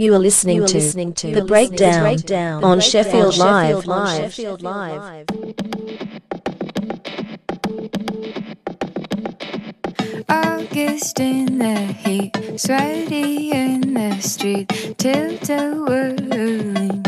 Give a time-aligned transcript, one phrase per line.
[0.00, 3.84] You are listening, you are to, listening to the breakdown, breakdown on Sheffield, Live.
[3.84, 4.32] Live.
[4.32, 5.26] Sheffield Live.
[10.26, 16.99] August in the heat, sweaty in the street, tilted whirling, whirling,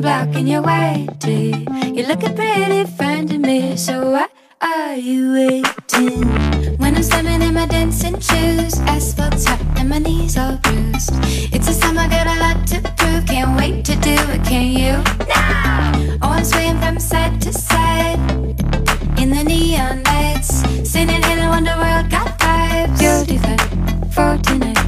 [0.00, 1.68] on my block and you're waiting.
[1.68, 1.86] Eh?
[1.94, 4.28] You're looking pretty fine to me, so why
[4.60, 6.26] are you waiting?
[6.78, 11.10] When I'm standing in my dancing shoes, asphalt's hot and my knees all bruised.
[11.54, 13.26] It's a summer, got a lot to prove.
[13.26, 14.92] Can't wait to do it, can you?
[15.28, 16.18] Now!
[16.22, 18.18] Oh, I'm swaying from side to side
[19.18, 23.02] in the neon lights, singing in a wonder world, got vibes.
[23.02, 24.79] You're divine for tonight.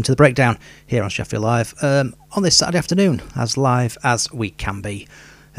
[0.00, 1.74] Welcome to the breakdown here on Sheffield Live.
[1.82, 5.06] Um, on this Saturday afternoon, as live as we can be,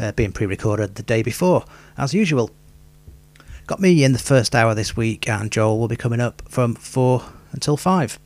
[0.00, 1.64] uh, being pre recorded the day before,
[1.96, 2.50] as usual.
[3.68, 6.74] Got me in the first hour this week, and Joel will be coming up from
[6.74, 7.22] 4
[7.52, 8.18] until 5.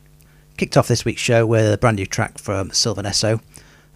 [0.57, 3.39] Kicked off this week's show with a brand new track from Sylvan Esso.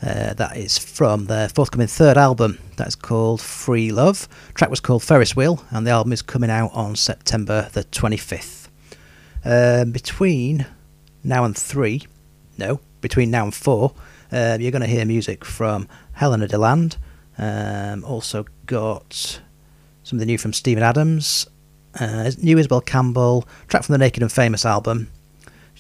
[0.04, 2.60] Uh, that is from their forthcoming third album.
[2.78, 4.28] That's called Free Love.
[4.54, 8.68] track was called Ferris Wheel, and the album is coming out on September the 25th.
[9.44, 10.68] Um, between
[11.24, 12.04] now and three,
[12.58, 13.94] no, between now and four,
[14.32, 16.98] uh, you're going to hear music from Helena Deland.
[17.38, 19.42] Um, also got
[20.04, 21.48] something new from Steven Adams,
[22.00, 25.10] uh, new Isobel Campbell, track from the Naked and Famous album.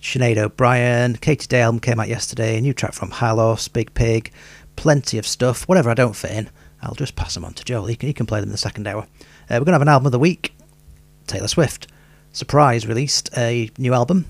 [0.02, 4.32] Sinead O'Brien, Katie Dey album came out yesterday, a new track from Hælos, Big Pig,
[4.76, 5.68] plenty of stuff.
[5.68, 6.50] Whatever I don't fit in,
[6.82, 7.86] I'll just pass them on to Joel.
[7.86, 9.04] He can, he can play them in the second hour.
[9.04, 9.06] Uh,
[9.52, 10.56] we're going to have an album of the week
[11.28, 11.88] Taylor Swift.
[12.32, 14.26] Surprise released a new album,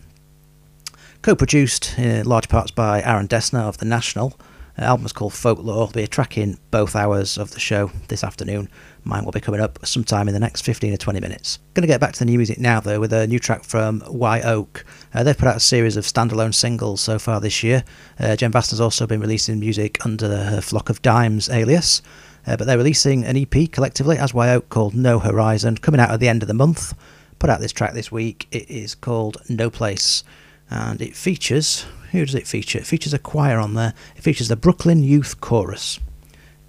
[1.22, 4.40] co produced in large parts by Aaron Dessner of The National.
[4.76, 5.76] The album is called Folklore.
[5.76, 8.70] There'll be a track in both hours of the show this afternoon.
[9.04, 11.60] Mine will be coming up sometime in the next 15 or 20 minutes.
[11.76, 14.02] Going to get back to the new music now, though, with a new track from
[14.08, 14.84] Wye Oak.
[15.13, 17.84] Uh, they've put out a series of standalone singles so far this year.
[18.19, 22.01] Uh, Jen Baston's also been releasing music under her Flock of Dimes alias.
[22.48, 26.10] Uh, but they're releasing an EP collectively as Wye Oak called No Horizon, coming out
[26.10, 26.95] at the end of the month.
[27.38, 28.48] Put out this track this week.
[28.51, 30.24] It is called No Place.
[30.71, 31.85] And it features.
[32.12, 32.79] Who does it feature?
[32.79, 33.94] It features a choir on there.
[34.15, 36.00] It features the Brooklyn Youth Chorus.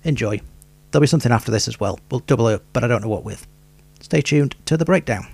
[0.04, 0.40] Enjoy.
[0.90, 1.98] There'll be something after this as well.
[2.10, 3.46] We'll double up, but I don't know what with.
[4.00, 5.26] Stay tuned to the breakdown.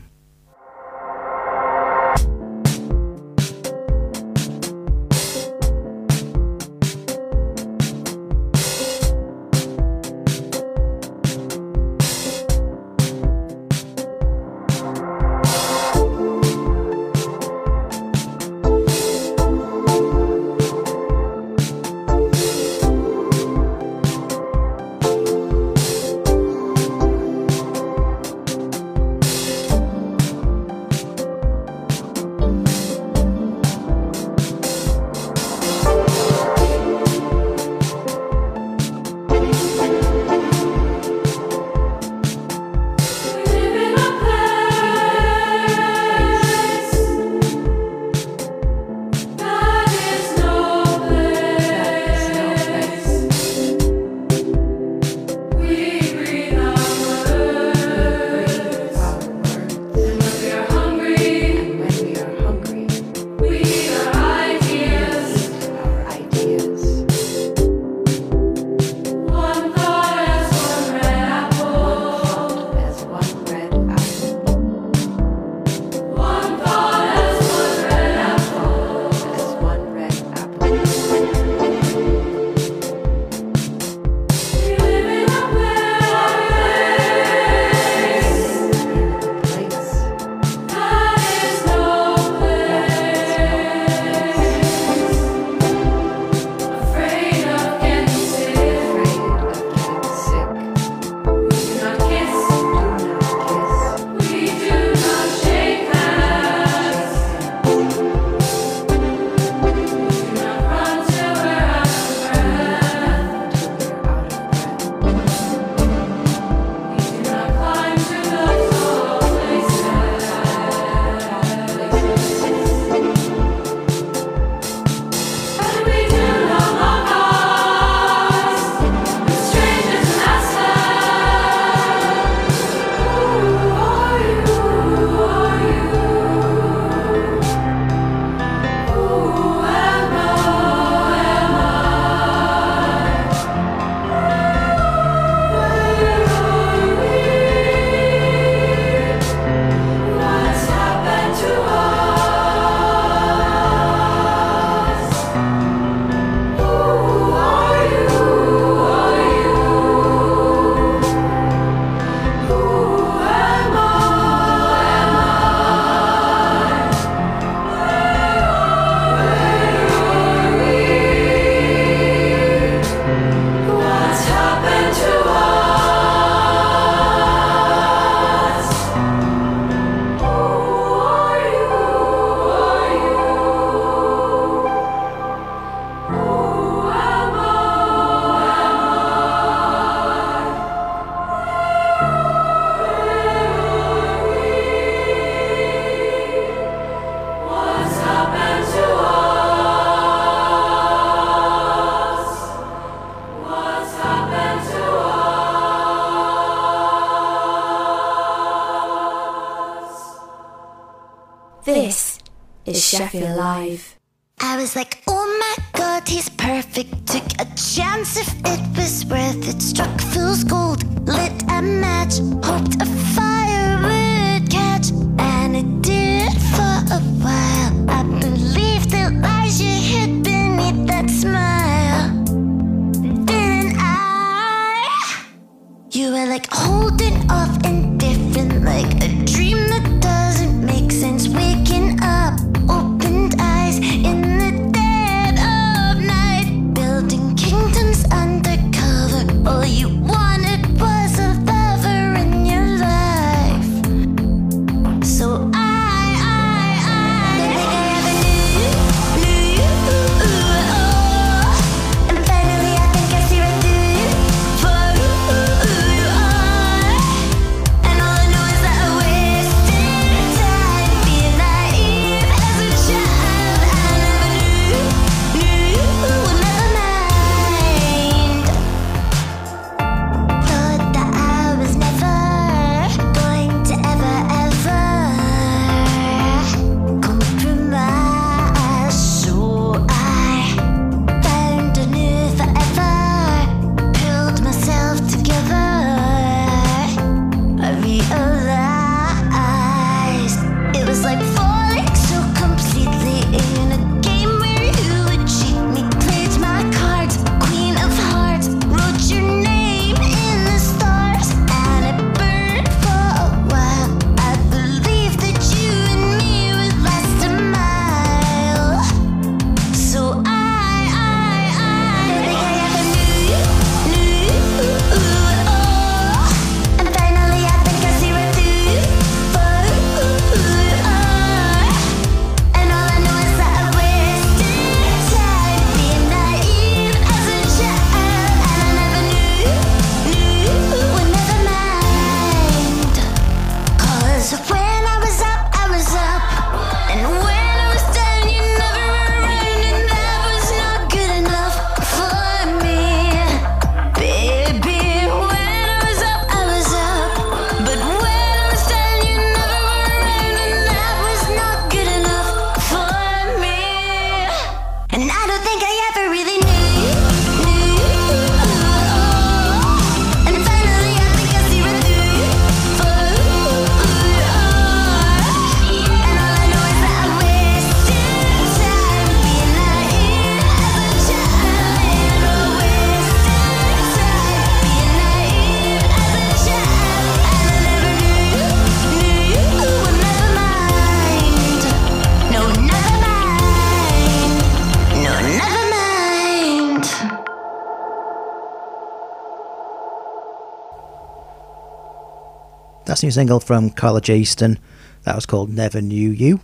[403.03, 404.59] New single from Carla J Easton.
[405.05, 406.41] That was called Never Knew You.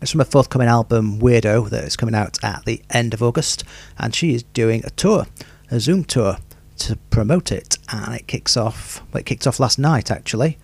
[0.00, 3.62] It's from a forthcoming album, Weirdo, that is coming out at the end of August.
[3.98, 5.26] And she is doing a tour,
[5.70, 6.38] a Zoom tour,
[6.78, 7.78] to promote it.
[7.92, 10.58] And it kicks off, well, it kicked off last night actually.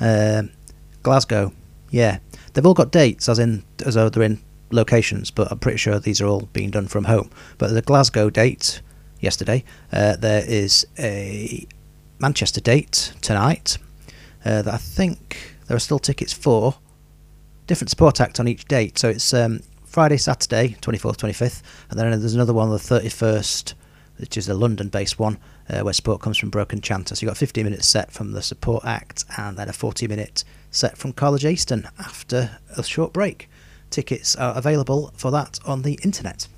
[0.00, 0.50] Um,
[1.02, 1.52] Glasgow,
[1.90, 2.18] yeah.
[2.52, 5.98] They've all got dates, as in, as though they're in locations, but I'm pretty sure
[5.98, 7.30] these are all being done from home.
[7.58, 8.82] But the Glasgow date,
[9.20, 11.66] yesterday, uh, there is a
[12.18, 13.78] Manchester date tonight
[14.44, 16.74] uh, that I think there are still tickets for.
[17.66, 18.98] Different support act on each date.
[18.98, 23.74] So it's um, Friday, Saturday, 24th, 25th, and then there's another one on the 31st,
[24.18, 25.38] which is a London based one,
[25.70, 27.14] uh, where support comes from Broken Chanter.
[27.14, 30.06] So you've got a 15 minute set from the support act and then a 40
[30.08, 33.48] minute set from College Jaston after a short break.
[33.90, 36.48] Tickets are available for that on the internet,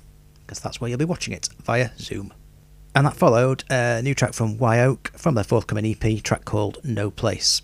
[0.45, 2.33] because that's where you'll be watching it via Zoom.
[2.95, 6.79] And that followed a new track from Wye Oak from their forthcoming EP, track called
[6.83, 7.61] No Place.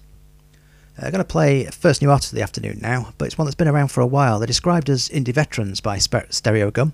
[0.97, 3.55] I'm going to play first new artist of the afternoon now, but it's one that's
[3.55, 4.37] been around for a while.
[4.37, 6.91] They're described as indie veterans by Stereogum.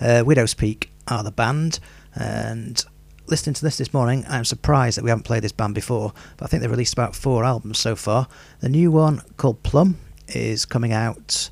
[0.00, 1.78] Uh, Widowspeak are the band,
[2.14, 2.82] and
[3.26, 6.46] listening to this this morning, I'm surprised that we haven't played this band before, but
[6.46, 8.28] I think they've released about four albums so far.
[8.60, 9.98] The new one, called Plum,
[10.28, 11.50] is coming out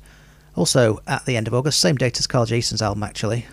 [0.55, 3.45] also at the end of August, same date as Carla J Easton's album actually,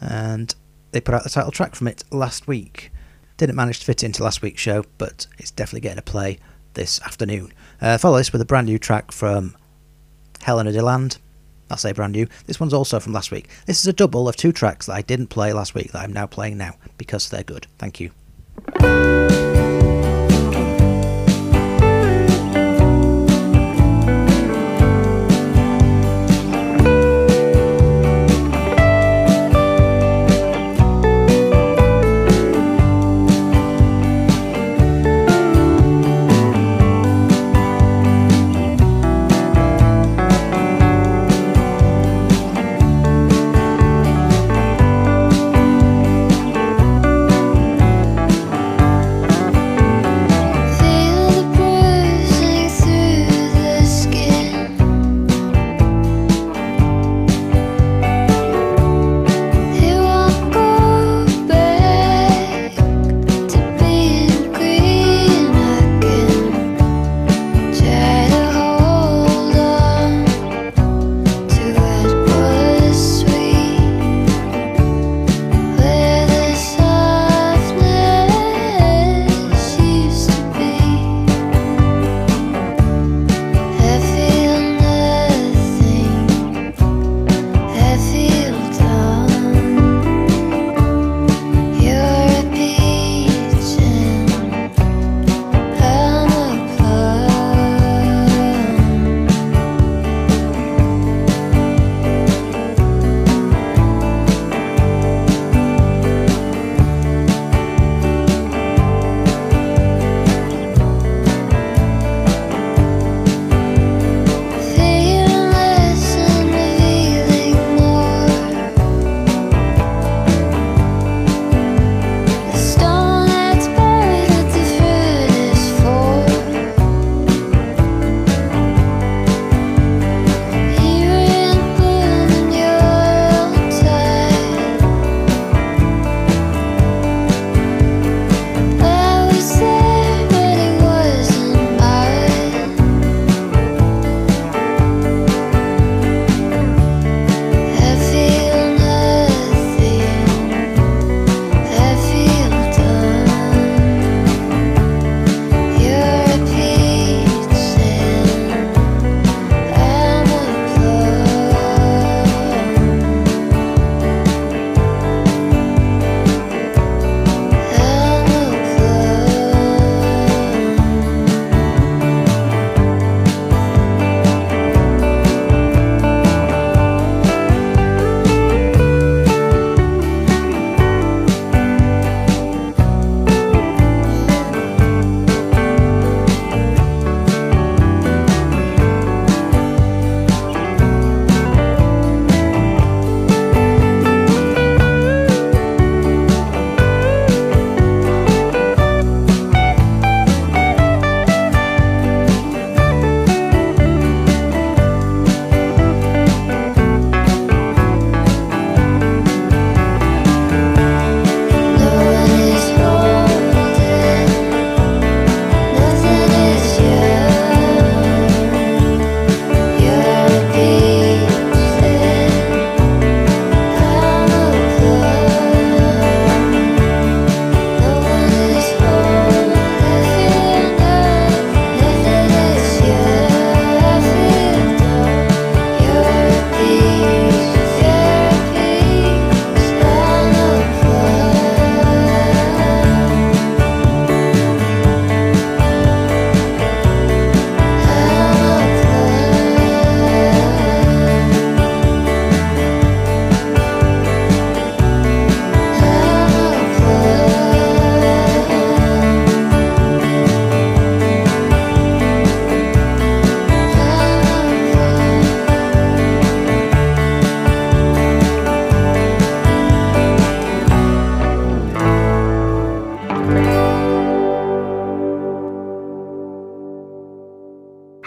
[0.00, 0.54] and
[0.92, 2.92] they put out the title track from it last week.
[3.36, 6.38] Didn't manage to fit into last week's show, but it's definitely getting a play
[6.76, 7.52] this afternoon.
[7.80, 9.56] Uh, follow this with a brand new track from
[10.42, 11.18] Helena Deland.
[11.68, 12.28] I'll say brand new.
[12.46, 13.48] This one's also from last week.
[13.66, 16.12] This is a double of two tracks that I didn't play last week that I'm
[16.12, 17.66] now playing now because they're good.
[17.78, 18.12] Thank you.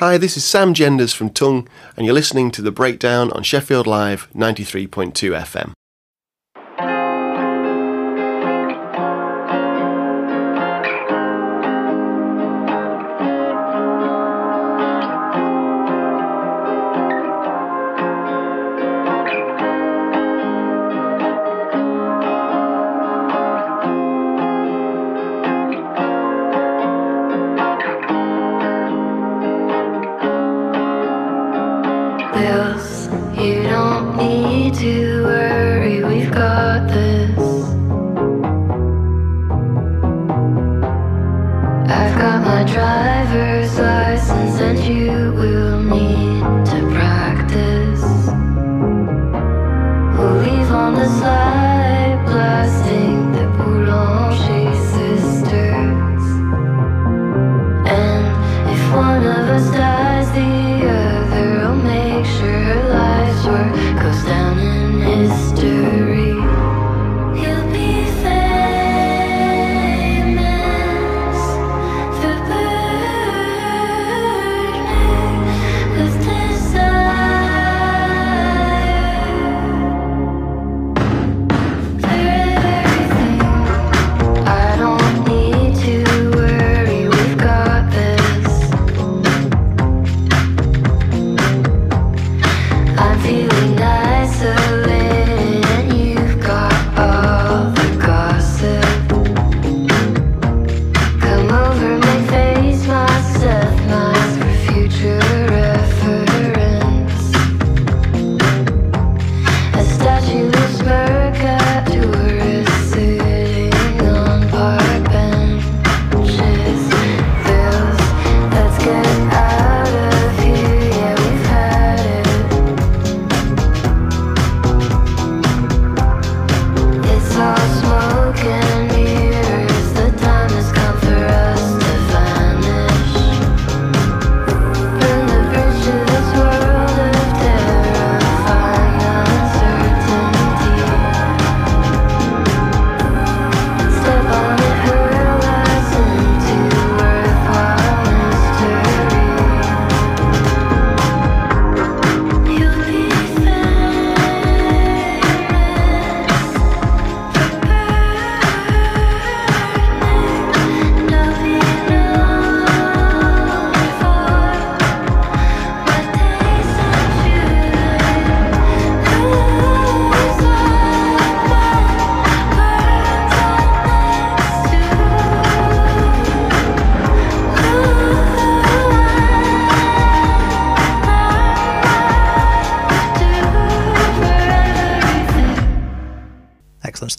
[0.09, 3.85] Hi, this is Sam Genders from Tunng, and you're listening to The Breakdown on Sheffield
[3.85, 5.73] Live 93.2 FM.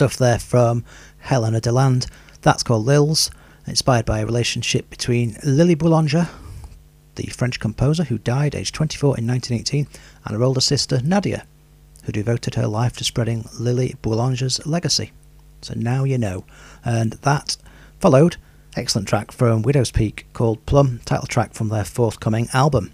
[0.00, 0.82] Stuff there from
[1.18, 2.06] Helena Deland.
[2.40, 3.30] That's called Lylz,
[3.66, 6.26] inspired by a relationship between Lily Boulanger,
[7.16, 9.86] the French composer who died aged 24 in 1918,
[10.24, 11.44] and her older sister Nadia,
[12.04, 15.12] who devoted her life to spreading Lily Boulanger's legacy.
[15.60, 16.46] So now you know.
[16.82, 17.58] And that
[17.98, 18.38] followed
[18.78, 22.92] excellent track from Widowspeak called Plum, title track from their forthcoming album.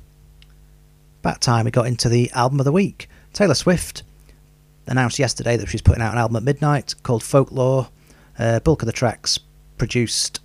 [1.21, 3.09] About time we got into the album of the week.
[3.33, 4.03] Taylor Swift
[4.87, 7.89] announced yesterday that she's putting out an album at midnight called Folklore.
[8.39, 9.39] Uh, bulk of the tracks
[9.79, 10.41] produced,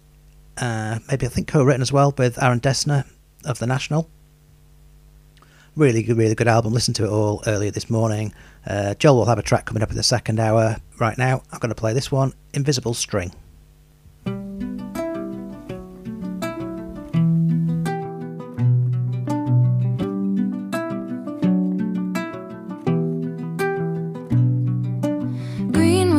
[0.58, 3.06] uh, maybe I think co-written as well with Aaron Dessner
[3.46, 4.10] of the National.
[5.76, 6.74] Really really good album.
[6.74, 8.34] Listen to it all earlier this morning.
[8.66, 10.78] Uh, Joel will have a track coming up in the second hour.
[11.00, 13.34] Right now, I'm going to play this one, Invisible String.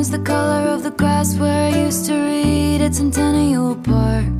[0.02, 4.34] Was the color of the grass where I used to read at Centennial Park.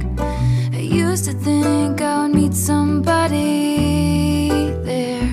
[0.72, 4.48] I used to think I would meet somebody
[4.82, 5.30] there.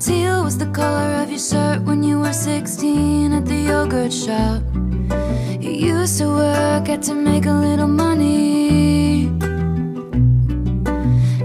[0.00, 4.62] Teal was the color of your shirt when you were 16 at the yogurt shop.
[5.60, 9.28] You used to work at to make a little money.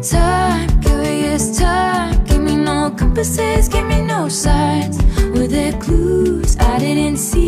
[0.02, 4.98] Time, curious time, give me no compasses, give me no signs.
[5.34, 7.39] Were there clues I didn't see?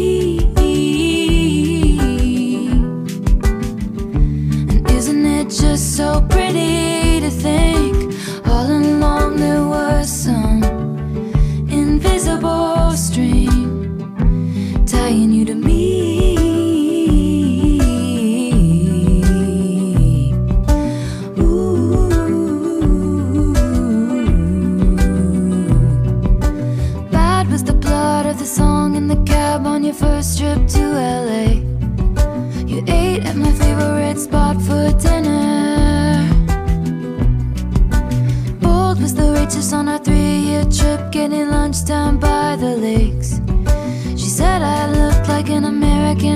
[5.72, 7.11] Just so pretty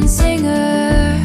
[0.04, 1.25] singer.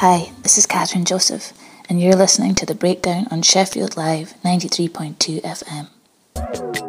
[0.00, 1.52] Hi, this is Catherine Joseph,
[1.88, 6.87] and you're listening to the breakdown on Sheffield Live 93.2 FM.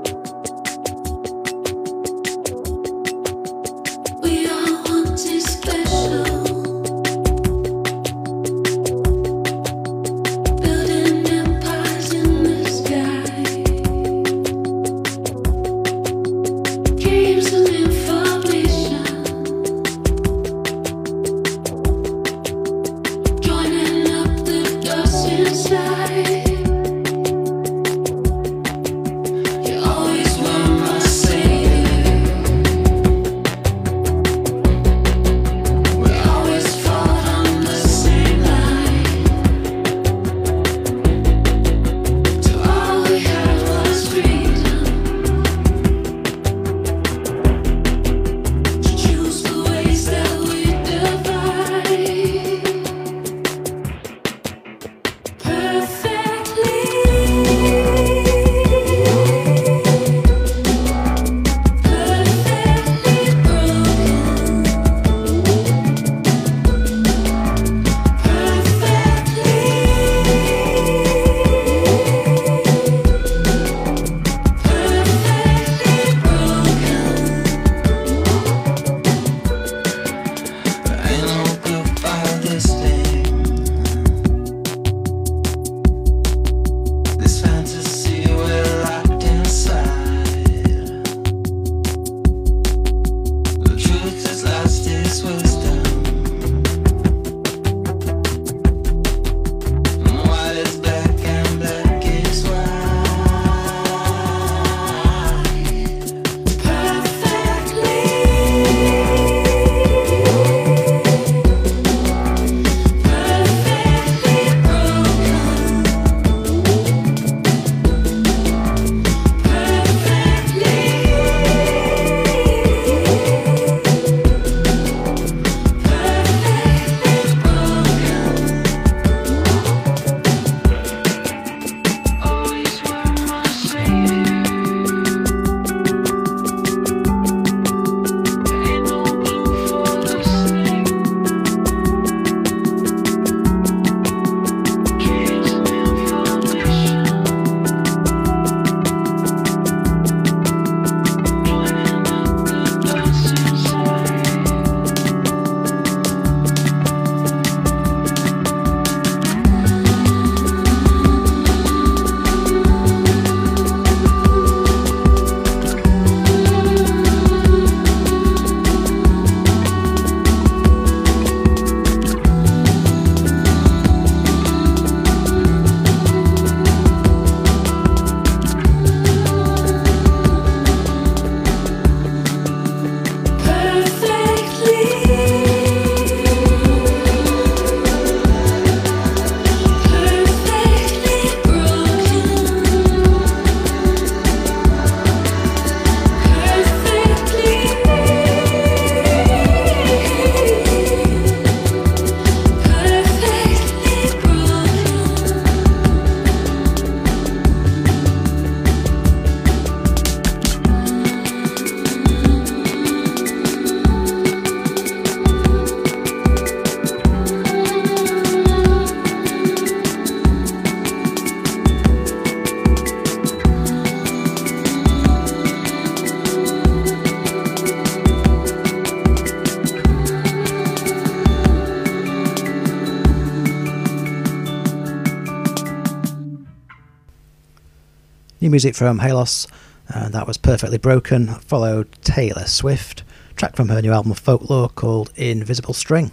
[238.49, 239.45] New music from Hælos,
[239.89, 243.03] and that was Perfectly Broken, followed Taylor Swift,
[243.35, 246.09] track from her new album Folklore called Invisible String.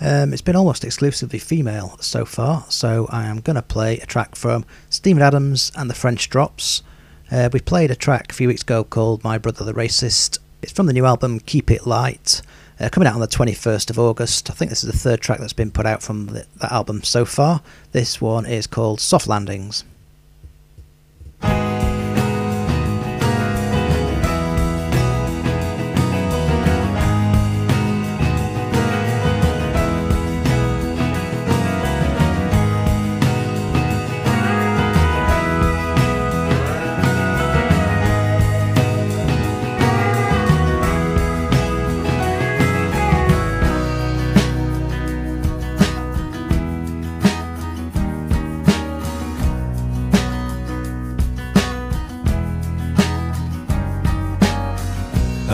[0.00, 4.06] Um, it's been almost exclusively female so far, so I am going to play a
[4.06, 6.82] track from Steven Adams and the French Drops.
[7.30, 10.40] Uh, we played a track a few weeks ago called My Brother the Racist.
[10.60, 12.42] It's from the new album Keep It Light,
[12.80, 14.50] uh, coming out on the 21st of August.
[14.50, 17.04] I think this is the third track that's been put out from the, that album
[17.04, 17.62] so far.
[17.92, 19.84] This one is called Soft Landings.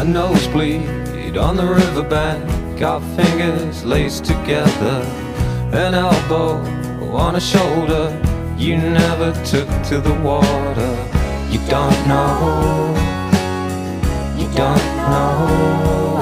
[0.03, 5.01] A nosebleed on the riverbank, our fingers laced together,
[5.73, 6.57] an elbow
[7.15, 8.11] on a shoulder.
[8.59, 10.93] You never took to the water.
[11.51, 12.93] You don't know.
[14.37, 16.19] You don't know.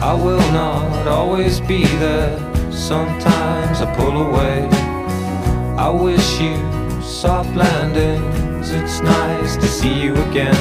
[0.00, 2.38] I will not always be there.
[2.70, 4.68] Sometimes I pull away.
[5.76, 8.70] I wish you soft landings.
[8.70, 10.54] It's nice to see you again.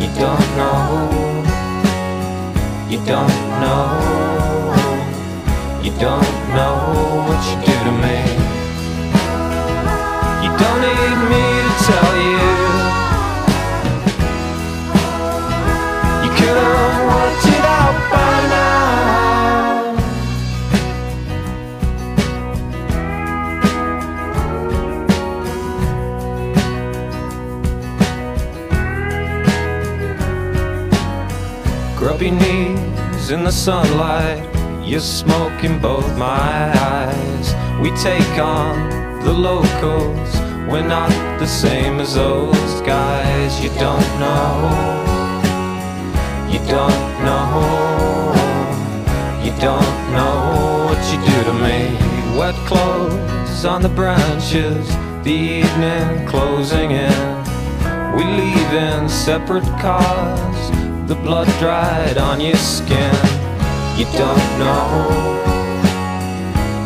[0.00, 1.44] You don't know.
[2.88, 4.74] You don't know.
[5.82, 6.76] You don't know
[7.26, 8.20] what you do to me.
[10.44, 12.46] You don't need me to tell you.
[16.24, 18.63] You could have worked it out by now.
[32.14, 34.48] Grubby knees in the sunlight,
[34.86, 37.54] you're smoking both my eyes.
[37.82, 40.32] We take on the locals,
[40.70, 43.60] we're not the same as those guys.
[43.60, 44.70] You don't know,
[46.48, 48.30] you don't know,
[49.42, 52.38] you don't know what you do to me.
[52.38, 54.86] Wet clothes on the branches,
[55.24, 57.44] the evening closing in.
[58.14, 60.53] We leave in separate cars,
[61.06, 63.14] the blood dried on your skin.
[63.96, 64.88] You don't know,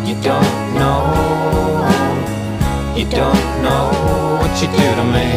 [0.05, 1.05] you don't know,
[2.97, 3.91] you don't know
[4.41, 5.31] what you do to me.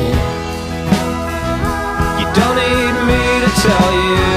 [2.20, 4.36] You don't need me to tell you.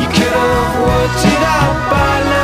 [0.00, 2.37] You could have worked it out by now.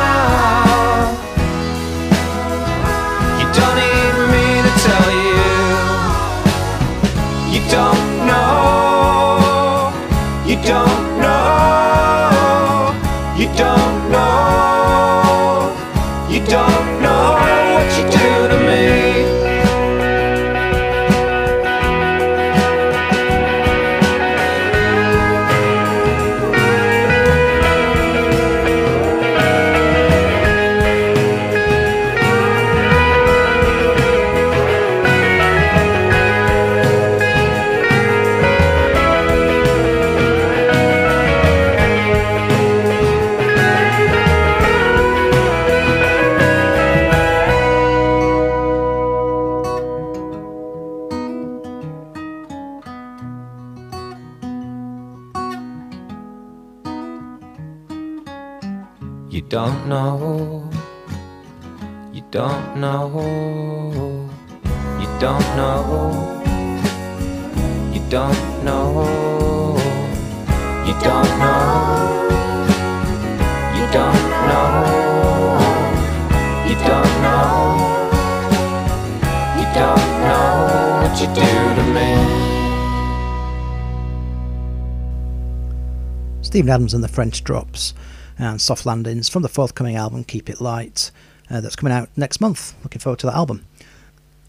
[86.65, 87.93] Steven Adams and the French Drops
[88.39, 91.11] and Soft Landings from the forthcoming album Keep It Light
[91.47, 92.73] uh, that's coming out next month.
[92.81, 93.63] Looking forward to that album.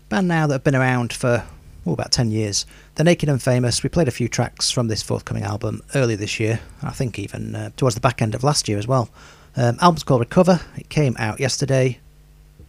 [0.08, 1.44] Band now that have been around for
[1.84, 2.64] oh, about 10 years.
[2.94, 3.82] They're Naked and Famous.
[3.82, 7.54] We played a few tracks from this forthcoming album earlier this year, I think even
[7.54, 9.10] uh, towards the back end of last year as well.
[9.54, 10.62] Um, album's called Recover.
[10.78, 11.98] It came out yesterday,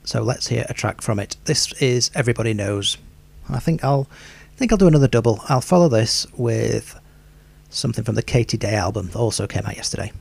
[0.03, 1.37] so let's hear a track from it.
[1.45, 2.97] This is Everybody Knows.
[3.49, 5.39] I think I'll I think I'll do another double.
[5.47, 6.99] I'll follow this with
[7.69, 10.11] something from the Katie Dey album that also came out yesterday.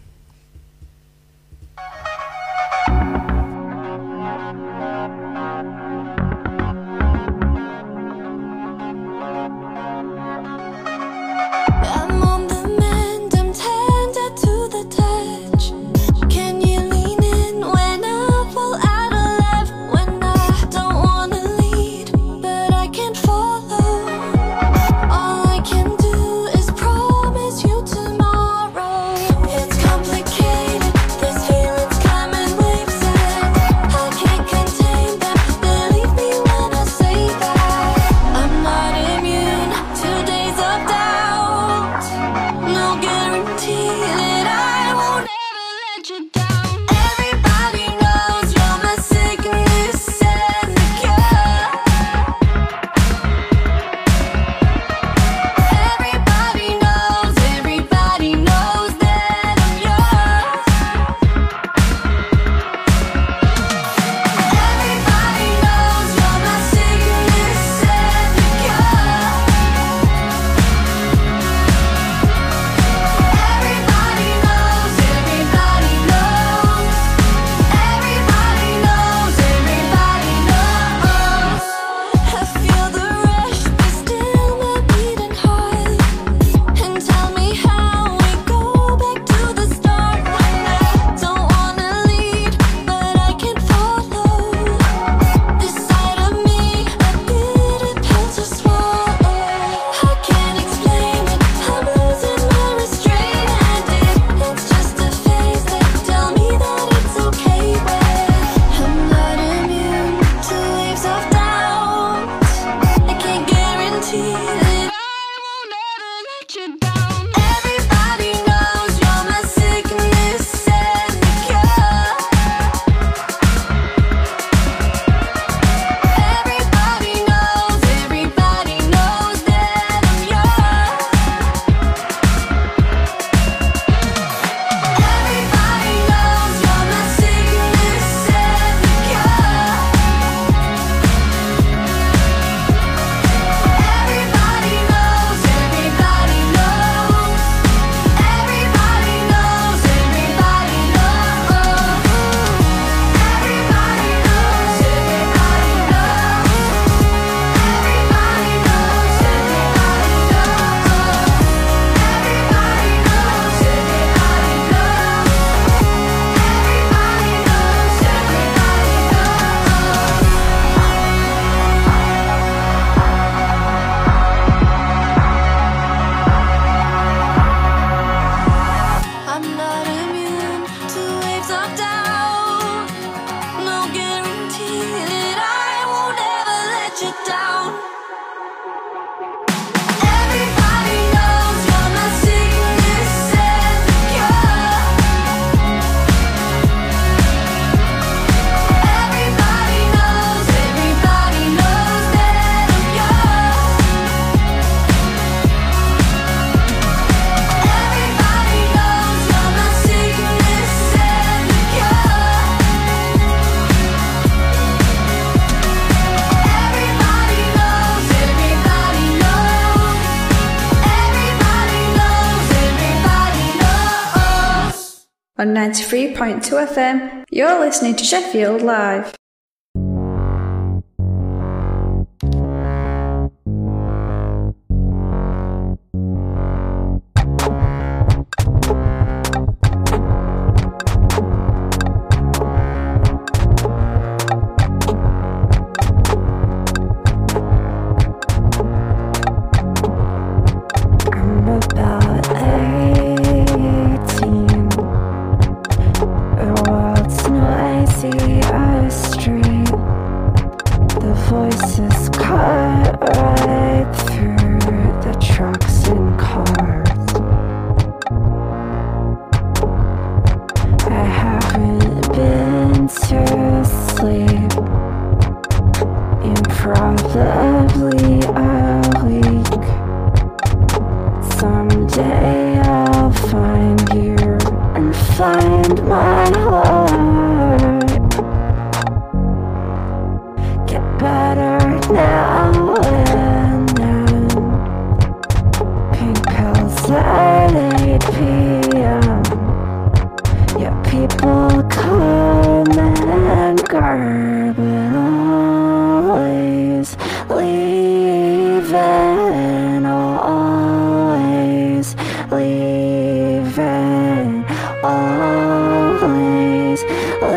[226.27, 229.15] 93.2 FM, you're listening to Sheffield Live.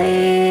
[0.09, 0.48] Leaving,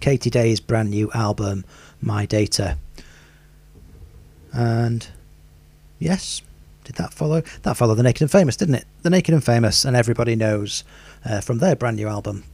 [0.00, 1.64] Katie Dey's brand new album,
[2.00, 2.78] My Data.
[4.52, 5.06] And
[5.98, 6.42] yes,
[6.84, 7.42] did that follow?
[7.62, 8.86] That followed The Naked and Famous, didn't it?
[9.02, 10.84] The Naked and Famous, and everybody knows
[11.24, 12.44] uh, from their brand new album,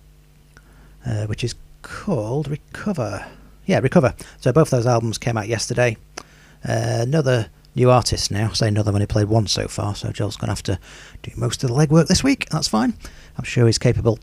[1.06, 3.26] uh, which is called Recover.
[3.66, 4.14] Yeah, Recover.
[4.40, 5.96] So both those albums came out yesterday.
[6.66, 8.50] Uh, another new artist now.
[8.50, 10.78] Say another one he played one so far, so Joel's going to have to
[11.22, 12.48] do most of the legwork this week.
[12.50, 12.94] That's fine.
[13.38, 14.18] I'm sure he's capable.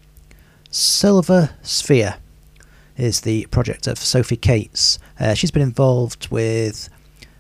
[0.70, 2.16] Silver Sphere
[3.02, 5.00] is the project of Sophie Cates.
[5.20, 6.88] Uh, she's been involved with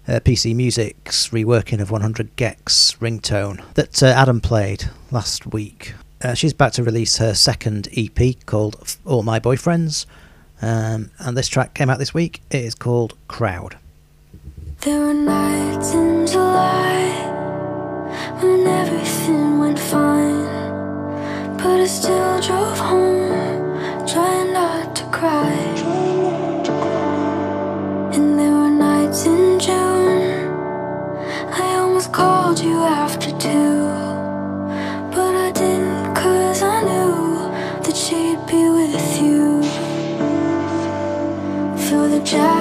[0.07, 5.93] uh, PC Music's reworking of 100 gecs ringtone that uh, Adam played last week.
[6.23, 10.07] Uh, she's about to release her second EP called All My Boyfriends,
[10.63, 12.41] um, and this track came out this week.
[12.49, 13.77] It is called Crowd.
[14.81, 17.11] There were nights in July
[18.39, 25.51] when everything went fine, but I still drove home, trying not to cry.
[28.15, 30.49] And there were nights in June,
[31.63, 33.87] I almost called you after two,
[35.15, 37.51] but I didn't cause I knew
[37.83, 39.61] that she'd be with you.
[41.85, 42.60] Feel the jacket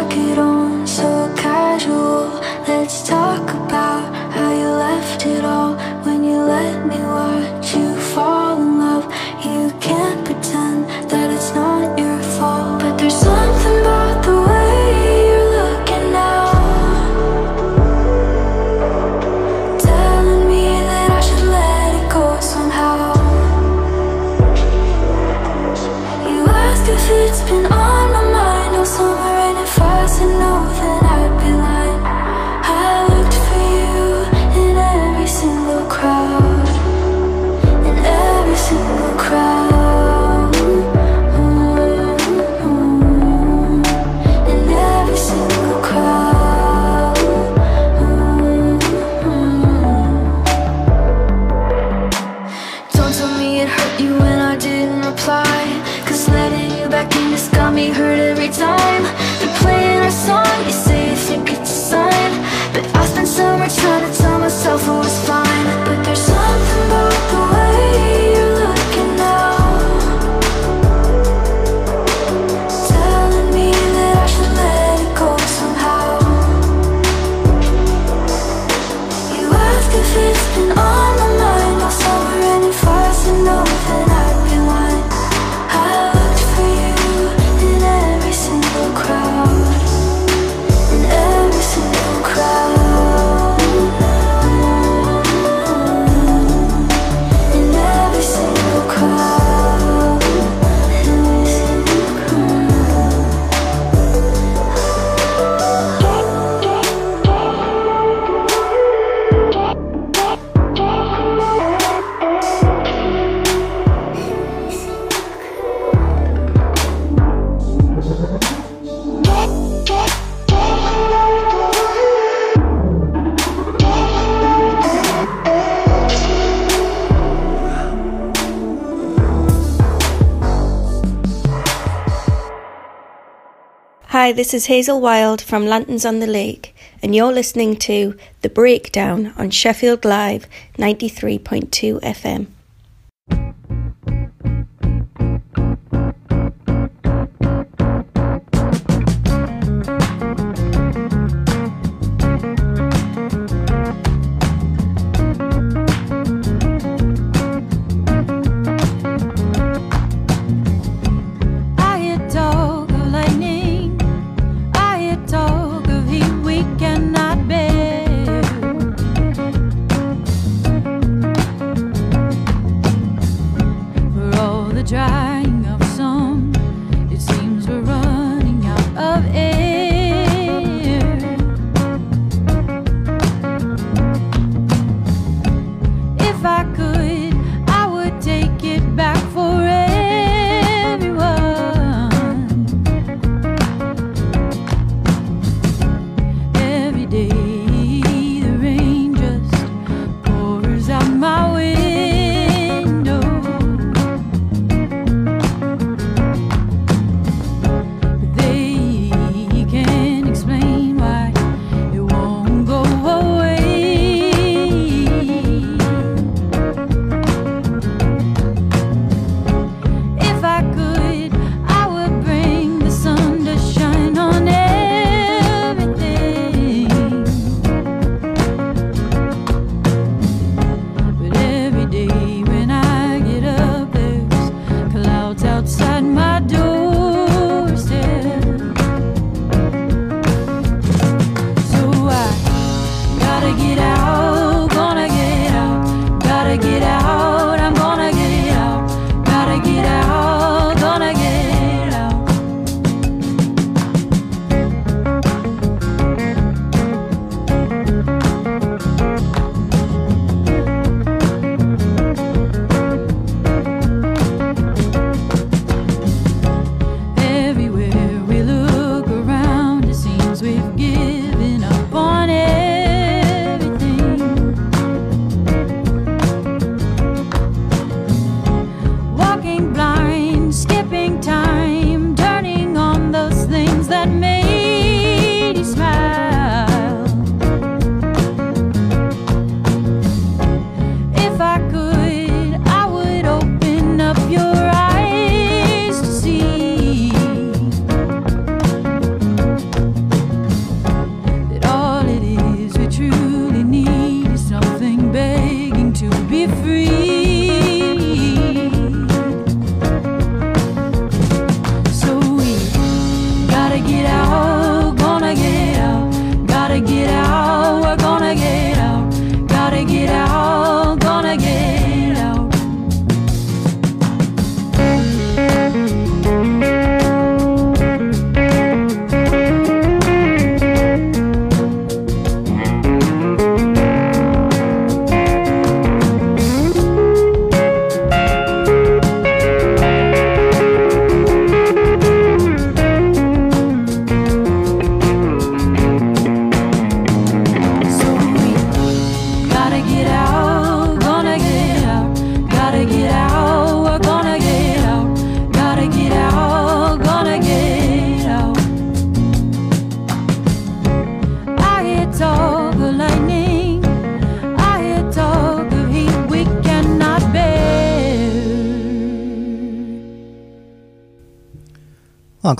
[134.30, 136.72] Hi, this is Hazel Wilde from Lanterns on the Lake,
[137.02, 140.46] and you're listening to The Breakdown on Sheffield Live
[140.78, 142.46] 93.2 FM.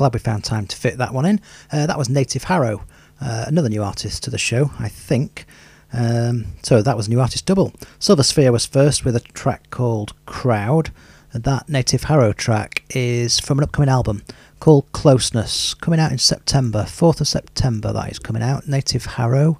[0.01, 1.39] Glad we found time to fit that one in.
[1.71, 2.87] Uh, that was Native Harrow,
[3.21, 5.45] uh, another new artist to the show, I think.
[5.93, 7.75] Um, so that was new artist double.
[7.99, 10.91] Silver Sphere was first with a track called Crowd.
[11.35, 14.23] That Native Harrow track is from an upcoming album
[14.59, 17.93] called Closeness, coming out in September, 4th of September.
[17.93, 18.67] That is coming out.
[18.67, 19.59] Native Harrow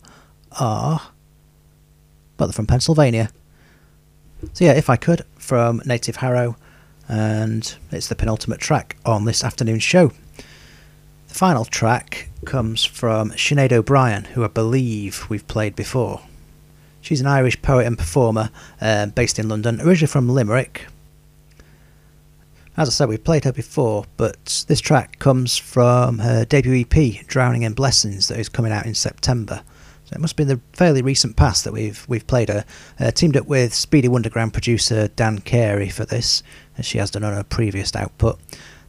[0.59, 1.03] are,
[2.39, 3.29] but they're from Pennsylvania.
[4.55, 6.57] So yeah, if I could, from Native Harrow,
[7.11, 10.13] and it's the penultimate track on this afternoon's show.
[11.31, 16.23] The final track comes from Sinead O'Brien, who I believe we've played before.
[17.01, 18.51] She's an Irish poet and performer
[18.81, 20.87] um, based in London, originally from Limerick.
[22.77, 27.25] As I said, we've played her before, but this track comes from her debut EP,
[27.29, 29.63] Drowning in Blessings, that is coming out in September.
[30.07, 32.65] So it must be in the fairly recent past that we've we've played her.
[32.99, 36.43] Uh, teamed up with Speedy Wonderground producer Dan Carey for this,
[36.77, 38.41] as she has done on her previous output.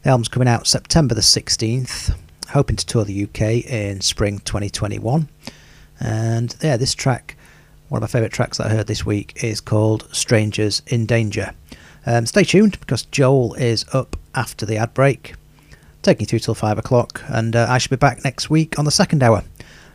[0.02, 2.16] The album's coming out September the 16th,
[2.52, 5.28] hoping to tour the UK in spring 2021.
[6.00, 7.36] And yeah, this track,
[7.88, 11.52] one of my favourite tracks that I heard this week, is called Strangers in Danger.
[12.06, 15.34] Um, stay tuned because Joel is up after the ad break,
[16.02, 18.84] taking you through till 5 o'clock, and uh, I shall be back next week on
[18.84, 19.44] the second hour.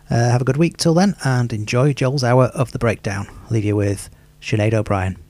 [0.10, 3.28] Uh, have a good week till then, and enjoy Joel's hour of the breakdown.
[3.28, 4.10] I'll leave you with
[4.42, 5.27] Sinead O'Brien.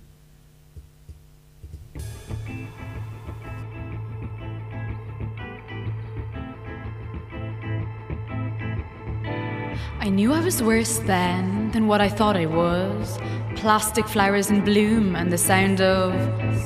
[10.07, 13.19] I knew I was worse then than what I thought I was.
[13.57, 16.13] Plastic flowers in bloom and the sound of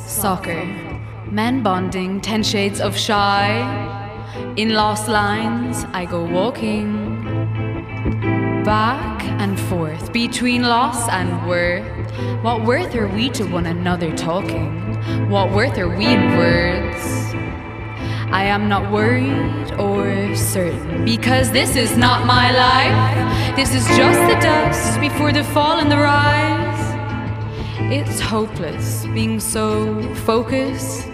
[0.06, 0.64] soccer.
[1.26, 3.50] Men bonding, ten shades of shy.
[4.58, 7.24] In lost lines, I go walking.
[8.64, 12.12] Back and forth between loss and worth.
[12.44, 15.32] What worth are we to one another talking?
[15.32, 17.51] What worth are we in words?
[18.32, 23.56] I am not worried or certain because this is not my life.
[23.58, 26.82] This is just the dust before the fall and the rise.
[27.92, 31.10] It's hopeless being so focused.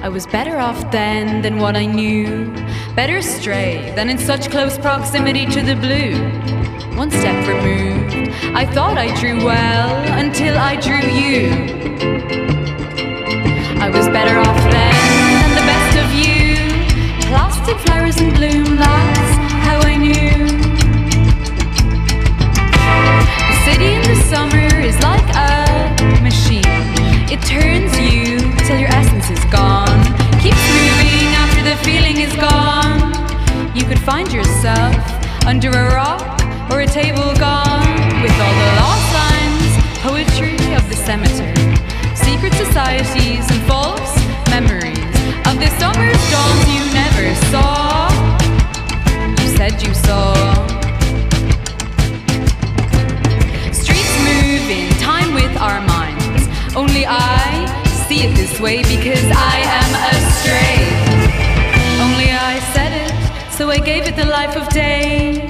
[0.00, 2.54] I was better off then than what I knew.
[2.94, 6.14] Better stray than in such close proximity to the blue.
[6.96, 8.14] One step removed,
[8.54, 11.50] I thought I drew well until I drew you.
[13.80, 14.57] I was better off
[17.68, 20.46] Plastic flowers in bloom, that's how I knew.
[23.44, 26.64] The city in the summer is like a machine.
[27.28, 30.00] It turns you till your essence is gone.
[30.40, 33.12] Keeps moving after the feeling is gone.
[33.76, 34.96] You could find yourself
[35.44, 36.40] under a rock
[36.70, 37.92] or a table gone
[38.22, 41.76] with all the lost signs, poetry of the cemetery,
[42.16, 44.16] secret societies and false
[44.48, 45.07] memories
[45.46, 48.08] of the summer's dawns you never saw.
[49.40, 50.34] You said you saw.
[53.72, 56.48] Streets move in time with our minds.
[56.74, 57.66] Only I
[58.06, 60.78] see it this way because I am astray.
[62.04, 65.46] Only I said it, so I gave it the life of day.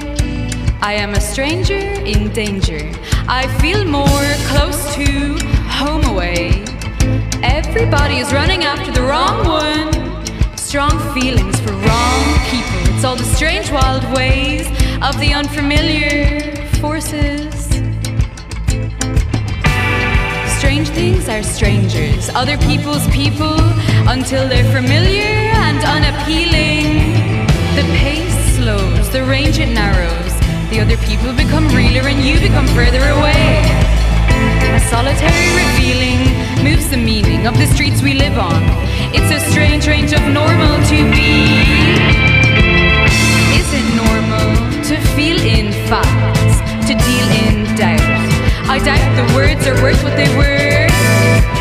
[0.81, 1.77] I am a stranger
[2.13, 2.91] in danger.
[3.27, 5.37] I feel more close to
[5.67, 6.68] home away.
[7.43, 10.57] Everybody is running after the wrong one.
[10.57, 12.79] Strong feelings for wrong people.
[12.93, 14.67] It's all the strange, wild ways
[15.01, 16.39] of the unfamiliar
[16.81, 17.53] forces.
[20.59, 23.57] Strange things are strangers, other people's people,
[24.07, 27.09] until they're familiar and unappealing.
[27.75, 30.33] The pace slows, the range it narrows.
[30.69, 33.63] The other people become realer and you become further away.
[34.75, 38.61] A solitary revealing moves the meaning of the streets we live on.
[39.13, 41.47] It's a strange range of normal to be.
[43.55, 44.49] Is it normal
[44.89, 48.01] to feel in facts, to deal in doubt?
[48.67, 50.87] I doubt the words are worth what they were.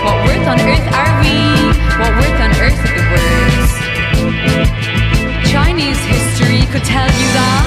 [0.03, 1.37] What worth on earth are we?
[2.01, 3.71] What worth on earth are the words?
[5.51, 7.65] Chinese history could tell you that,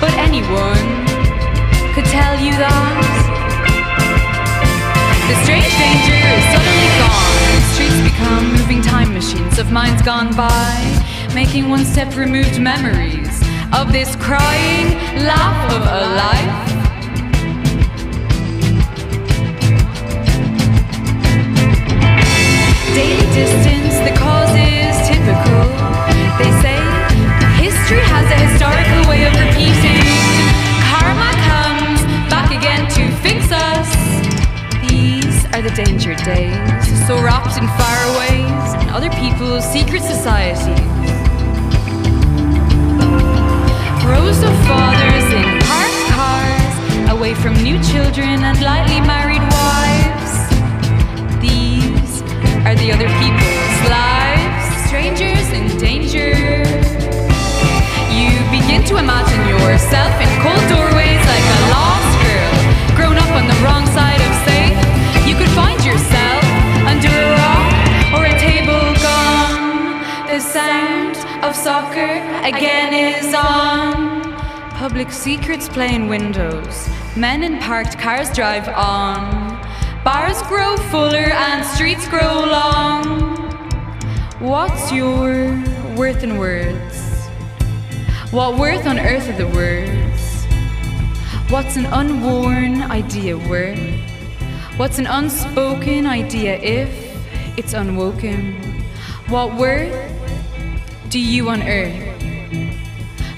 [0.00, 0.84] but anyone
[1.94, 3.17] could tell you that.
[5.28, 7.60] The strange danger is suddenly gone.
[7.74, 10.72] Streets become moving time machines of minds gone by,
[11.34, 14.86] making one step removed memories of this crying
[15.26, 16.68] laugh of a life.
[22.94, 25.68] Daily distance, the cause is typical.
[26.40, 26.78] They say
[27.60, 29.77] history has a historical way of repeating.
[35.68, 40.64] The danger days, so wrapped in faraways and other people's secret societies.
[44.08, 50.32] rows of fathers in parked cars, away from new children and lightly married wives.
[51.40, 52.22] These
[52.64, 56.32] are the other people's lives, strangers in danger.
[58.16, 62.56] You begin to imagine yourself in cold doorways like a lost girl,
[62.96, 64.07] grown up on the wrong side
[65.58, 66.44] find yourself
[66.86, 67.74] under a rock
[68.14, 69.98] or a table gone.
[70.30, 72.12] The sound of soccer
[72.46, 74.32] again is on.
[74.84, 76.88] Public secrets play in windows.
[77.16, 79.20] Men in parked cars drive on.
[80.04, 83.02] Bars grow fuller and streets grow long.
[84.38, 85.60] What's your
[85.96, 86.96] worth in words?
[88.30, 90.22] What worth on earth are the words?
[91.50, 93.97] What's an unworn idea worth?
[94.78, 96.88] What's an unspoken idea if
[97.58, 98.84] it's unwoken?
[99.28, 99.92] What worth
[101.08, 102.22] do you unearth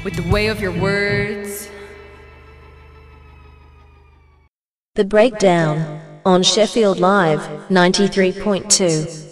[0.04, 1.70] with the way of your words?
[4.96, 9.29] The Breakdown on Sheffield Live 93.2.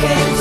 [0.00, 0.37] You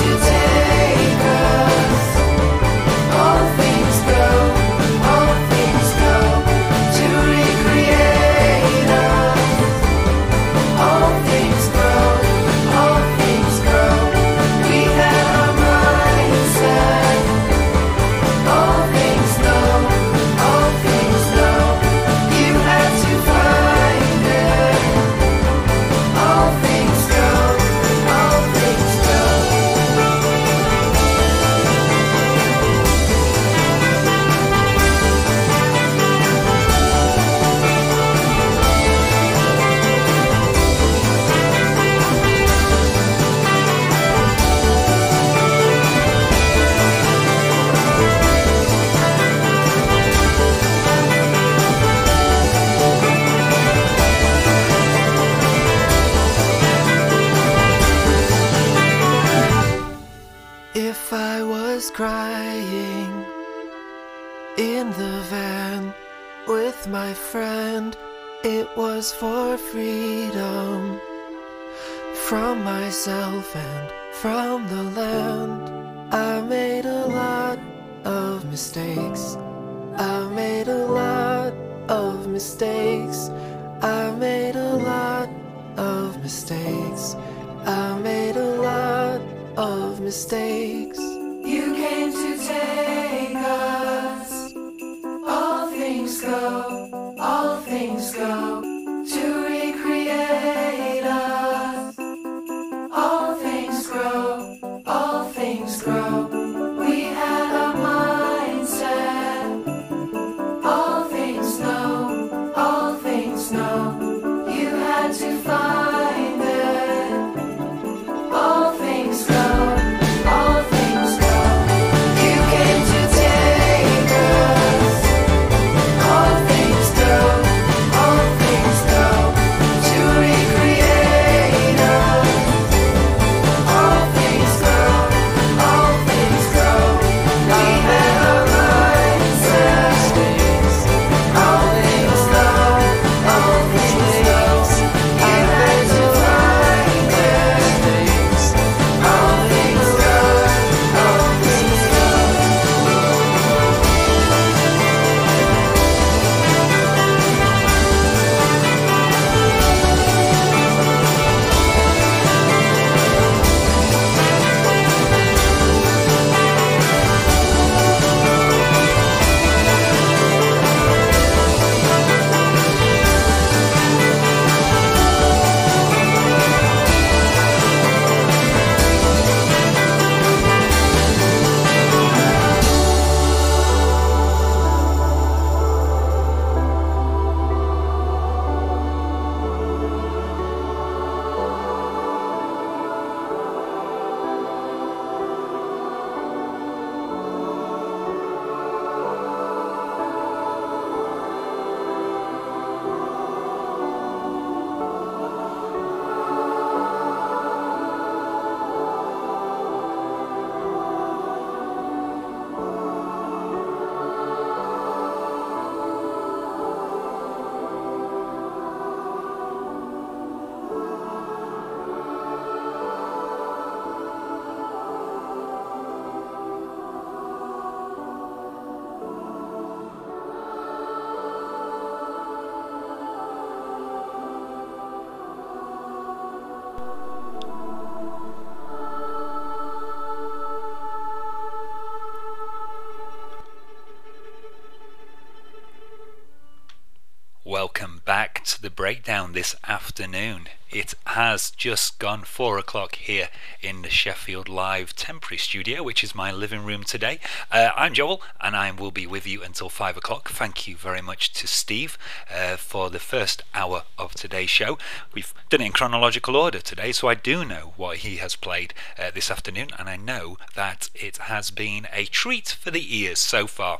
[248.77, 250.47] breakdown this afternoon.
[250.69, 256.13] It has just gone four o'clock here in the Sheffield Live temporary studio, which is
[256.13, 257.19] my living room today.
[257.51, 260.29] Uh, I'm Joel, and I will be with you until five o'clock.
[260.29, 261.97] Thank you very much to Steve
[262.31, 264.77] uh, for the first hour of today's show.
[265.11, 268.75] We've done it in chronological order today, so I do know what he has played
[268.99, 273.17] uh, this afternoon, and I know that it has been a treat for the ears
[273.17, 273.79] so far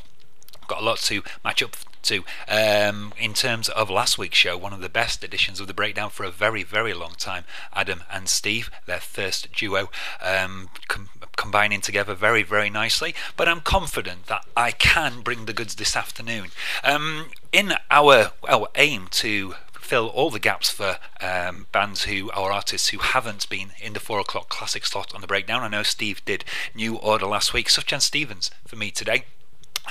[0.68, 1.76] got a lot to match up
[2.08, 2.24] to.
[2.48, 6.10] Um, in terms of last week's show, one of the best editions of the breakdown
[6.10, 7.44] for a very, very long time.
[7.74, 9.90] Adam and Steve, their first duo,
[10.22, 13.14] um, com- combining together very, very nicely.
[13.36, 16.48] But I'm confident that I can bring the goods this afternoon.
[16.84, 22.52] Um, in our, our aim to fill all the gaps for um, bands who or
[22.52, 25.62] artists who haven't been in the four o'clock classic slot on the breakdown.
[25.64, 26.44] I know Steve did
[26.76, 29.26] New Order last week, Sufjan Stevens for me today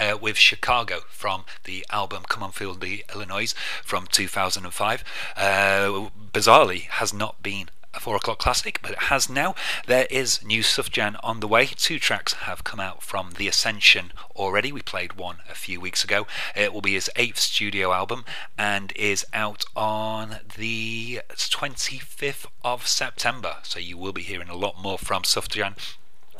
[0.01, 5.05] uh, with Chicago from the album Come On Feel the Illinoise from 2005.
[5.37, 9.55] Uh, bizarrely, has not been a 4 o'clock classic, but it has now.
[9.87, 11.67] There is new Sufjan on the way.
[11.67, 14.71] Two tracks have come out from The Ascension already.
[14.71, 16.27] We played one a few weeks ago.
[16.55, 18.25] It will be his eighth studio album
[18.59, 23.57] and is out on the 25th of September.
[23.63, 25.75] So you will be hearing a lot more from Sufjan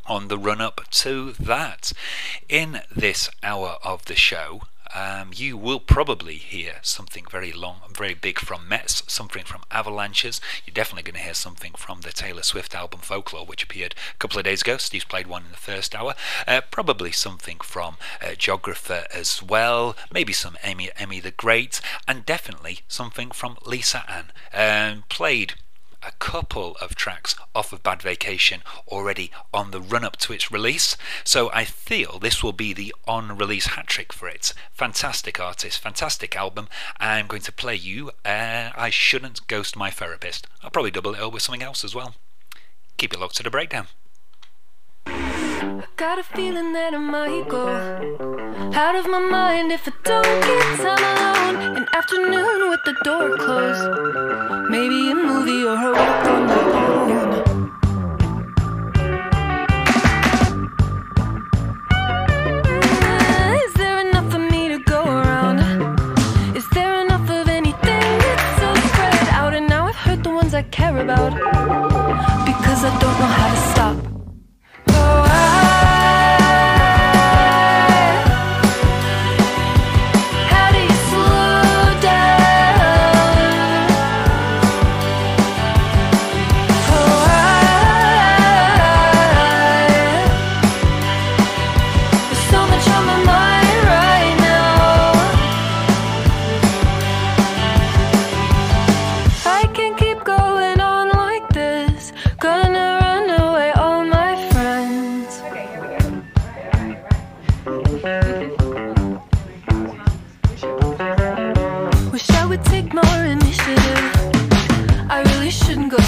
[0.09, 1.93] on the run up to that.
[2.49, 4.63] In this hour of the show,
[4.95, 10.41] um, you will probably hear something very long, very big from Metz, something from Avalanches.
[10.65, 14.19] You're definitely going to hear something from the Taylor Swift album Folklore, which appeared a
[14.19, 14.77] couple of days ago.
[14.77, 16.15] Steve's played one in the first hour.
[16.47, 19.97] Uh, probably something from uh, Geographer as well.
[20.13, 24.33] Maybe some Amy, Emmy the Great, and definitely something from Liza Anne.
[24.55, 25.55] Um, played
[26.07, 30.51] a couple of tracks off of Bad Vacation already on the run up to its
[30.53, 34.55] release, so I feel this will be the on release hat trick for it.
[34.73, 36.69] Fantastic artist, fantastic album.
[36.99, 40.47] I'm going to play you uh, I Shouldn't Ghost My Therapist.
[40.63, 42.15] I'll probably double it up with something else as well.
[42.97, 43.89] Keep it locked to the breakdown.
[45.97, 47.69] Got a feeling that I might go
[48.75, 51.77] out of my mind if I don't get time alone.
[51.77, 54.71] An afternoon with the door closed.
[54.71, 57.11] Maybe a movie or a walk on my own.
[62.71, 65.59] Mm, is there enough for me to go around?
[66.57, 68.21] Is there enough of anything
[68.59, 69.53] so spread out?
[69.53, 71.96] And now I've hurt the ones I care about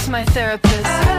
[0.09, 1.18] my therapist.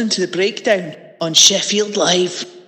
[0.00, 2.59] Listening to The Breakdown on Sheffield Live.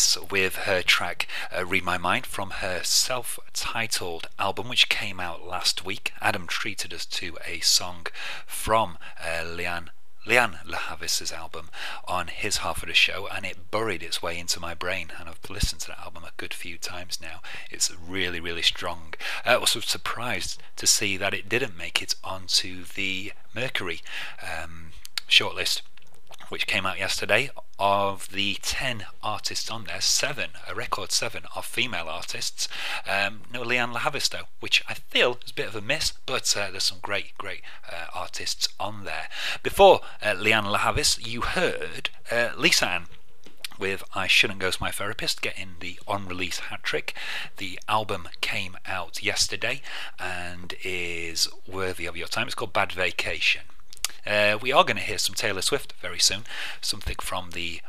[0.00, 5.20] Havas with her track uh, Read My Mind from her self titled album, which came
[5.20, 6.14] out last week.
[6.22, 8.06] Adam treated us to a song
[8.46, 9.44] from uh.
[10.26, 11.68] Lianne La Havas's album
[12.08, 15.12] on his half of the show, and it buried its way into my brain.
[15.18, 17.42] And I've listened to that album a good few times now.
[17.70, 19.12] It's really, really strong.
[19.44, 24.00] I was surprised to see that it didn't make it onto the Mercury
[24.42, 24.92] um,
[25.28, 25.82] shortlist
[26.50, 27.48] which came out yesterday,
[27.80, 32.68] of the 10 artists on there, seven, a record seven, are female artists.
[33.08, 36.12] Um, no Lianne La Havas, though, which I feel is a bit of a miss,
[36.26, 39.28] but uh, there's some great, great uh, artists on there.
[39.62, 43.06] Before uh, Lianne La Havas, you heard uh, Liza Anne
[43.78, 47.14] with I Shouldn't Ghost My Therapist, getting the on release hat trick.
[47.56, 49.80] The album came out yesterday
[50.18, 52.46] and is worthy of your time.
[52.46, 53.62] It's called Bad Vacation.
[54.26, 56.44] Uh, we are going to hear some Taylor Swift very soon,
[56.80, 57.80] something from the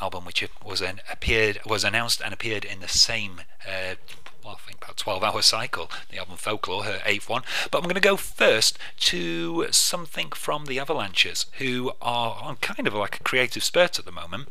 [0.00, 3.40] album which was an, appeared was announced and appeared in the same.
[3.66, 3.94] Uh,
[4.44, 7.42] well, I think about 12 hour cycle, the album Folklore, her eighth one.
[7.70, 12.86] But I'm going to go first to something from the Avalanches, who are on kind
[12.86, 14.48] of like a creative spurt at the moment.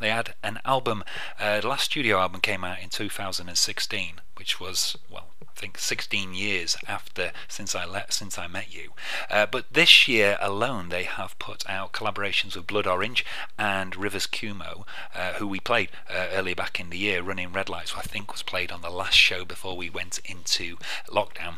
[0.00, 1.02] They had an album,
[1.40, 5.26] uh, the last studio album came out in 2016, which was, well,
[5.58, 8.92] think 16 years after since I let since I met you.
[9.30, 13.24] Uh, but this year alone, they have put out collaborations with Blood Orange
[13.58, 17.22] and Rivers Cuomo, uh, who we played uh, earlier back in the year.
[17.22, 20.20] Running Red Lights, who I think was played on the last show before we went
[20.24, 20.76] into
[21.08, 21.56] lockdown.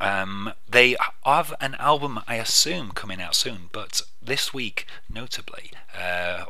[0.00, 6.44] Um, they have an album, I assume, coming out soon, but this week, notably, uh,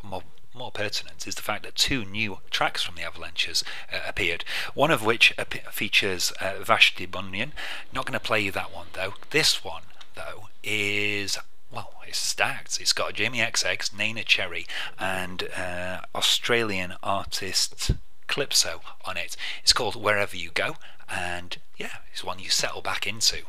[0.54, 4.44] more pertinent is the fact that two new tracks from the Avalanches uh, appeared.
[4.74, 7.52] One of which ap- features uh, Vashti Bunyan.
[7.92, 9.14] Not going to play you that one though.
[9.30, 9.82] This one
[10.14, 11.38] though is
[11.72, 12.80] well, it's stacked.
[12.80, 14.66] It's got Jamie XX, Neneh Cherry,
[14.98, 17.90] and uh, Australian artist
[18.28, 19.36] CLYPSO on it.
[19.62, 20.76] It's called Wherever You Go,
[21.08, 23.42] and yeah, it's one you settle back into.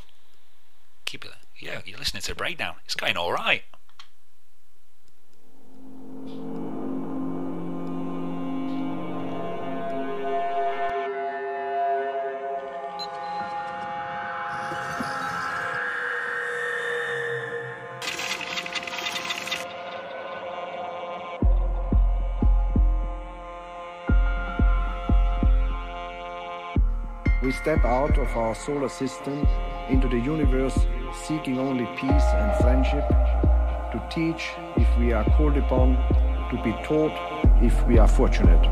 [1.05, 1.31] Keep it.
[1.59, 2.75] Yeah, you're listening to breakdown.
[2.85, 3.31] It's going all
[27.45, 29.47] We step out of our solar system
[29.87, 30.75] into the universe
[31.27, 33.07] seeking only peace and friendship,
[33.91, 35.95] to teach if we are called upon,
[36.49, 37.13] to be taught
[37.61, 38.65] if we are fortunate.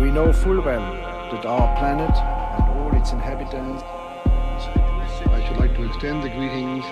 [0.00, 0.90] We know full well
[1.30, 3.84] that our planet and all its inhabitants.
[3.84, 6.84] I should like to extend the greetings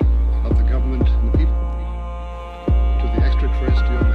[0.44, 1.54] of the government and the people
[3.00, 4.13] to the extraterrestrial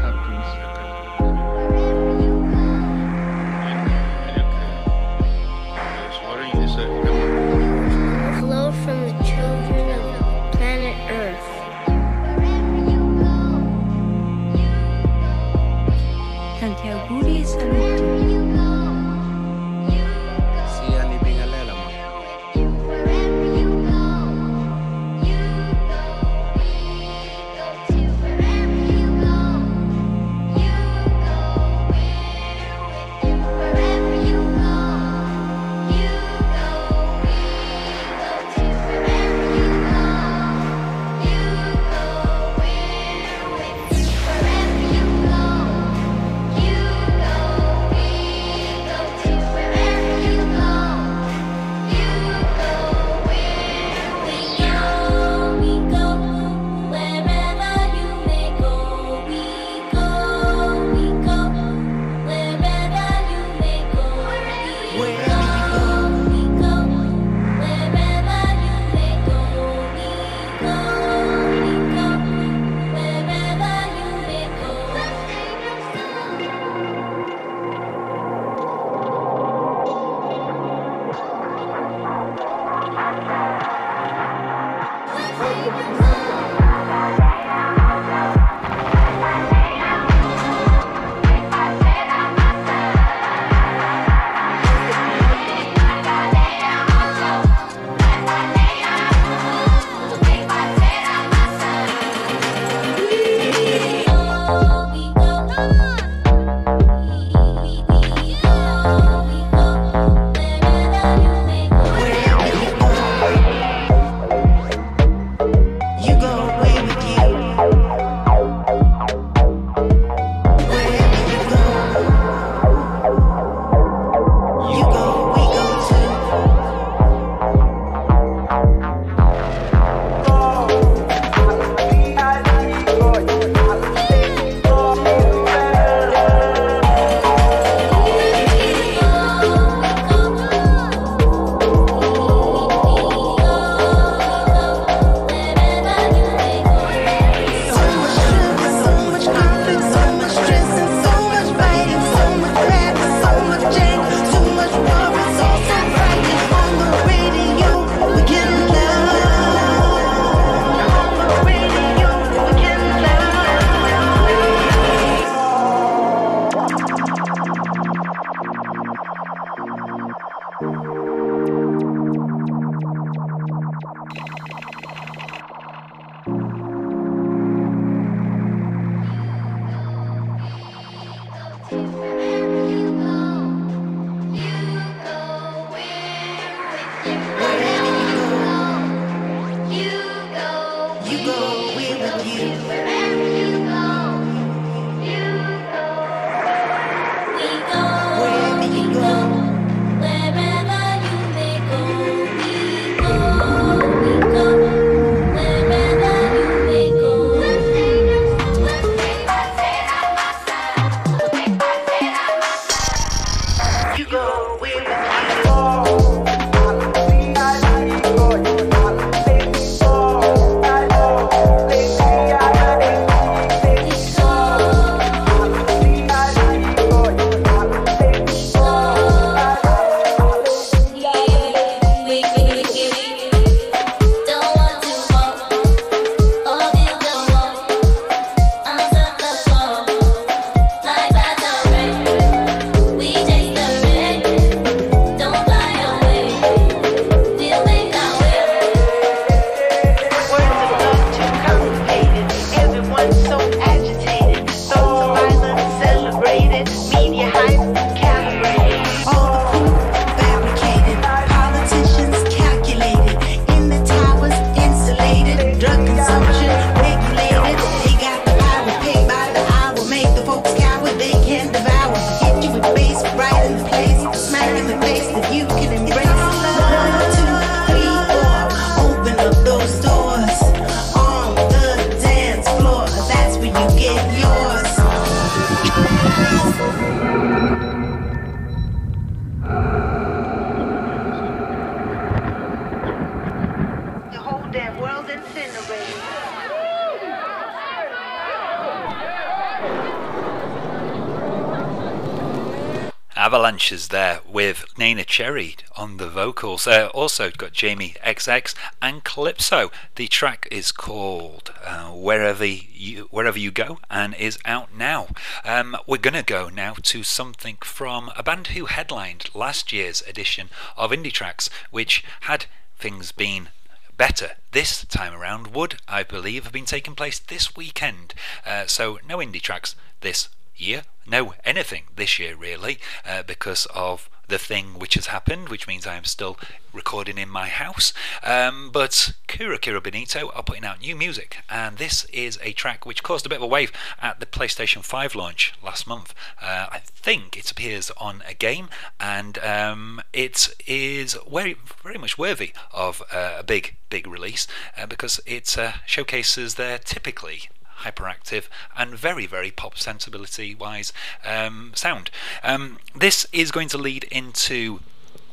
[303.59, 306.65] Avalanches there with Neneh Cherry on the vocals.
[306.65, 309.69] Uh, also got Jamie XX and CLYPSO.
[309.95, 315.07] The track is called uh, "Wherever You Wherever You Go" and is out now.
[315.43, 320.49] Um, we're gonna go now to something from a band who headlined last year's edition
[320.77, 322.45] of Indie Tracks, which had
[322.77, 323.49] things been
[323.97, 328.13] better this time around would, I believe, have been taking place this weekend.
[328.45, 330.29] Uh, so no indie tracks this
[330.59, 335.67] year, no anything this year really, uh, because of the thing which has happened, which
[335.67, 336.37] means I am still
[336.71, 337.93] recording in my house.
[338.23, 342.85] Um, but Kero Kero Bonito are putting out new music, and this is a track
[342.85, 343.71] which caused a bit of a wave
[344.01, 346.13] at the PlayStation 5 launch last month.
[346.41, 348.69] Uh, I think it appears on a game,
[348.99, 354.85] and um, it is very, very much worthy of uh, a big, big release uh,
[354.85, 357.49] because it uh, showcases their typically
[357.79, 358.45] hyperactive
[358.77, 360.93] and very very pop sensibility wise
[361.25, 362.09] um, sound
[362.43, 364.79] um, this is going to lead into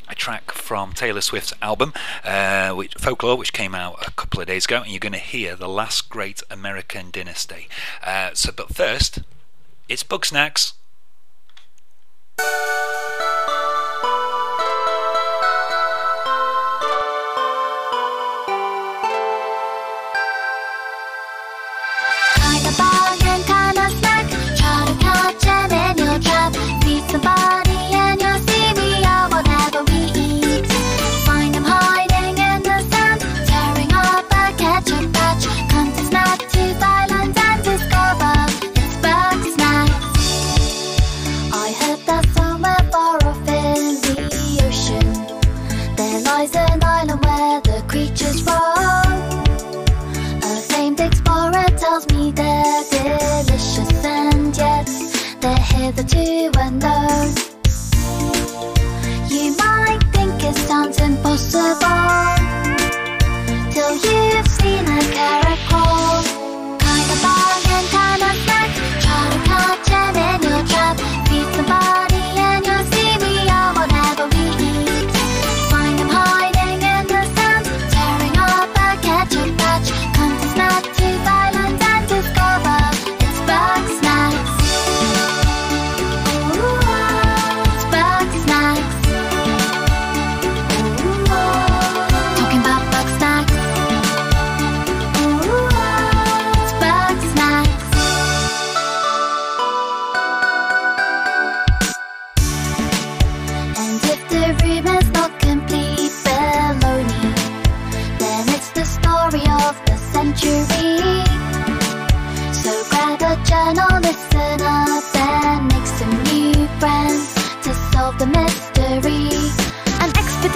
[0.09, 1.93] a track from Taylor Swift's album,
[2.23, 5.19] uh, which, Folklore, which came out a couple of days ago, and you're going to
[5.19, 7.69] hear the last great American dynasty.
[8.05, 9.19] Uh, so, but first,
[9.89, 10.75] it's Bugsnax.
[12.39, 13.76] Kinda
[55.93, 57.35] they're hitherto unknown.
[59.29, 61.75] You might think it sounds impossible
[63.71, 65.46] till you've seen a caracol.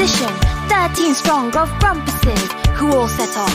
[0.00, 0.34] Expedition,
[0.70, 3.52] 13 strong of grumpuses who all set off,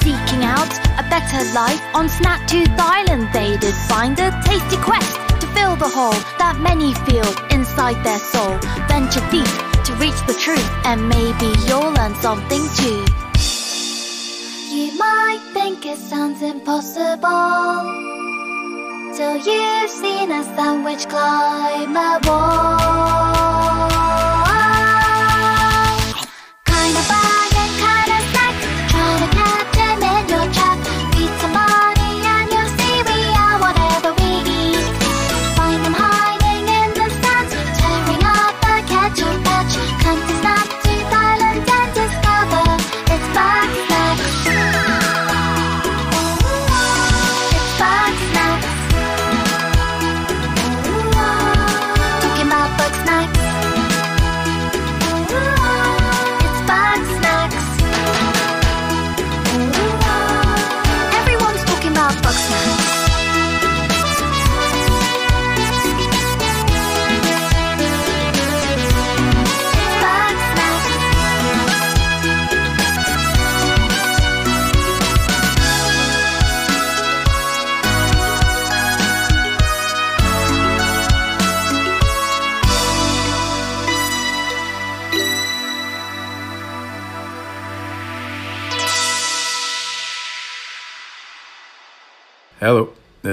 [0.00, 3.28] seeking out a better life on Snaktooth Island.
[3.32, 8.20] They did find a tasty quest to fill the hole that many feel inside their
[8.20, 8.58] soul.
[8.86, 9.50] Venture deep
[9.86, 13.02] to reach the truth, and maybe you'll learn something too.
[14.70, 17.82] You might think it sounds impossible
[19.16, 23.57] till you've seen a sandwich climb a wall.
[26.94, 27.47] find the.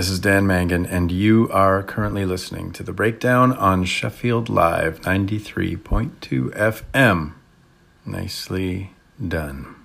[0.06, 5.02] This is Dan Mangan, and you are currently listening to the breakdown on Sheffield Live
[5.02, 7.34] 93.2 FM.
[8.06, 8.92] Nicely
[9.28, 9.76] done.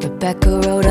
[0.00, 0.83] Rebecca wrote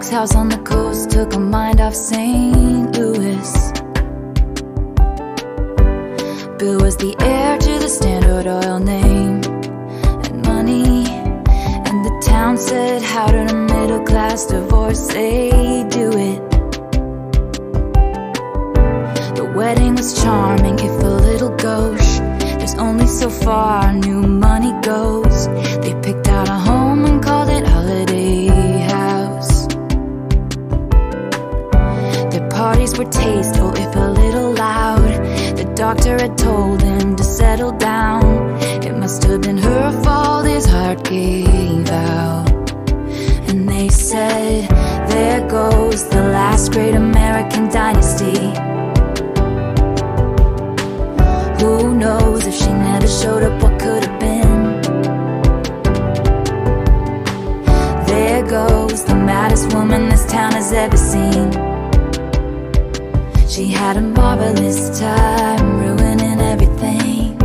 [0.00, 2.98] salt house on the coast took her mind off St.
[2.98, 3.50] Louis.
[6.58, 9.40] Bill was the heir to the Standard Oil name
[10.24, 11.06] and money.
[11.86, 16.42] And the town said, How did a middle class divorcee do it?
[19.38, 22.18] The wedding was charming, if a little gauche.
[22.58, 25.46] There's only so far new money goes.
[25.82, 26.83] They picked out a home
[32.84, 35.08] Parties were tasteful, if a little loud.
[35.56, 38.60] The doctor had told him to settle down.
[38.84, 42.72] It must have been her fault his heart gave out.
[43.48, 44.68] And they said,
[45.08, 48.52] There goes the last great American dynasty.
[51.64, 54.82] Who knows if she never showed up, what could have been?
[58.06, 61.63] There goes the maddest woman this town has ever seen.
[63.54, 67.38] She had a marvelous time ruining everything.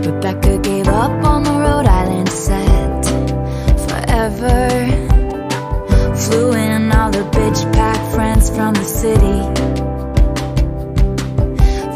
[0.00, 3.04] Rebecca gave up on the Rhode Island set
[3.86, 4.70] forever.
[6.16, 9.40] Flew in all the bitch pack friends from the city.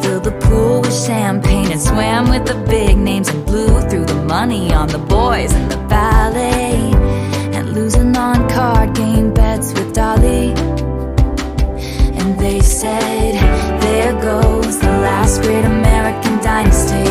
[0.02, 4.22] Filled the pool with champagne and swam with the big names and blew through the
[4.26, 6.92] money on the boys and the ballet.
[7.56, 10.52] And losing on card game with Dolly.
[12.18, 13.34] And they said,
[13.80, 17.08] There goes the last great American dynasty.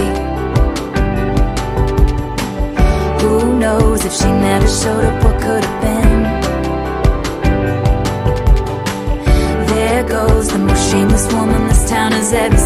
[3.21, 6.21] Who knows if she never showed up, what could have been?
[9.73, 12.57] There goes the most shameless woman this town has ever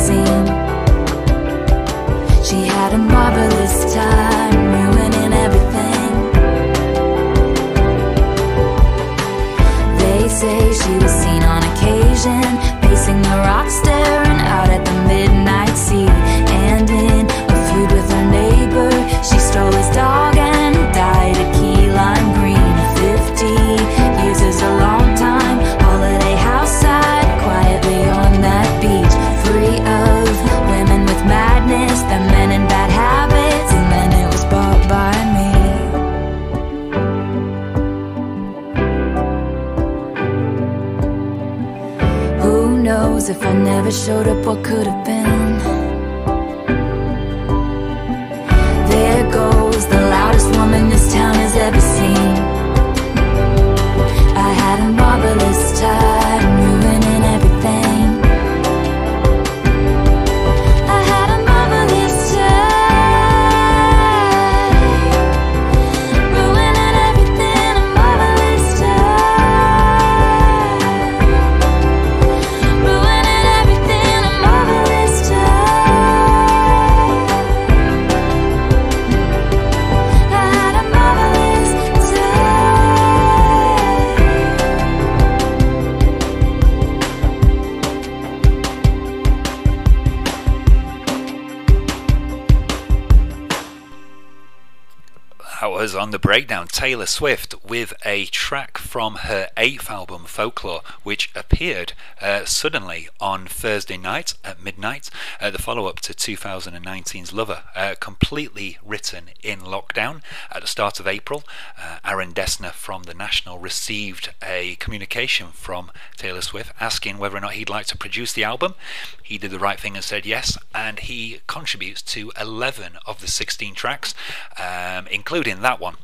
[96.30, 96.68] breakdown.
[96.68, 103.48] Taylor Swift with a track from her eighth album, Folklore, which appeared uh, suddenly on
[103.48, 105.10] Thursday night at midnight,
[105.42, 111.00] uh, the follow up to 2019's Lover, uh, completely written in lockdown at the start
[111.00, 111.42] of April.
[111.82, 117.42] Uh, Aaron Dessner from The National received a communication from Taylor Swift asking whether or
[117.42, 118.76] not he'd like to produce the album.
[119.24, 123.28] He did the right thing and said yes, and he contributes to 11 of the
[123.28, 124.14] 16 tracks,
[124.60, 125.96] um, including that one,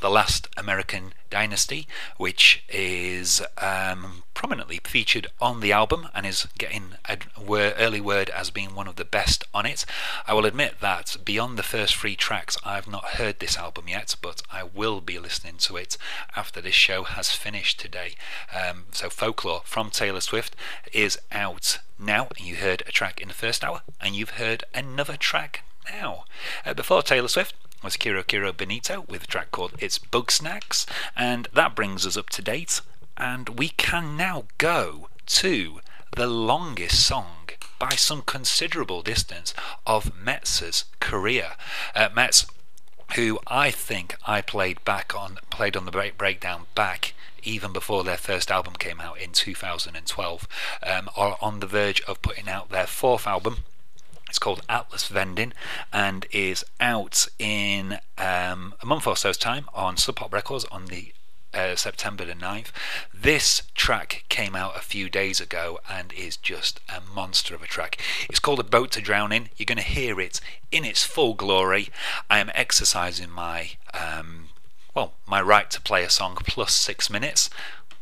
[0.00, 6.92] The Last American Dynasty, which is um, prominently featured on the album and is getting
[7.08, 9.84] a wor- early word as being one of the best on it.
[10.26, 14.16] I will admit that beyond the first three tracks, I've not heard this album yet,
[14.20, 15.96] but I will be listening to it
[16.34, 18.14] after this show has finished today.
[18.54, 20.54] Um, so, Folklore from Taylor Swift
[20.92, 22.28] is out now.
[22.38, 26.24] You heard a track in the first hour, and you've heard another track now.
[26.64, 30.86] Uh, before Taylor Swift, was Kero Kero Bonito with a track called It's Bugsnax,
[31.16, 32.80] and that brings us up to date.
[33.16, 35.80] And we can now go to
[36.14, 39.54] the longest song by some considerable distance
[39.86, 41.52] of Metz's career.
[41.94, 42.46] Uh, Metz,
[43.14, 48.02] who I think I played back on, played on the break, breakdown back even before
[48.02, 50.48] their first album came out in 2012,
[50.82, 53.58] um, are on the verge of putting out their fourth album
[54.36, 55.54] It's called Atlas Vending
[55.94, 60.88] and is out in um, a month or so's time on Sub Pop Records on
[60.88, 61.14] the
[61.54, 62.66] uh, September the 9th.
[63.14, 67.66] This track came out a few days ago and is just a monster of a
[67.66, 67.98] track.
[68.28, 69.48] It's called A Boat to Drown In.
[69.56, 71.88] You're going to hear it in its full glory.
[72.28, 74.50] I am exercising my um,
[74.94, 77.48] well, my right to play a song plus six minutes.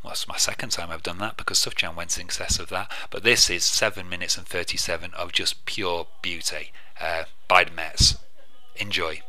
[0.04, 2.92] Well, that's my second time I've done that because Sufjan went in excess of that.
[3.08, 8.18] But this is seven minutes and 37 of just pure beauty uh, by the Metz.
[8.76, 9.22] Enjoy.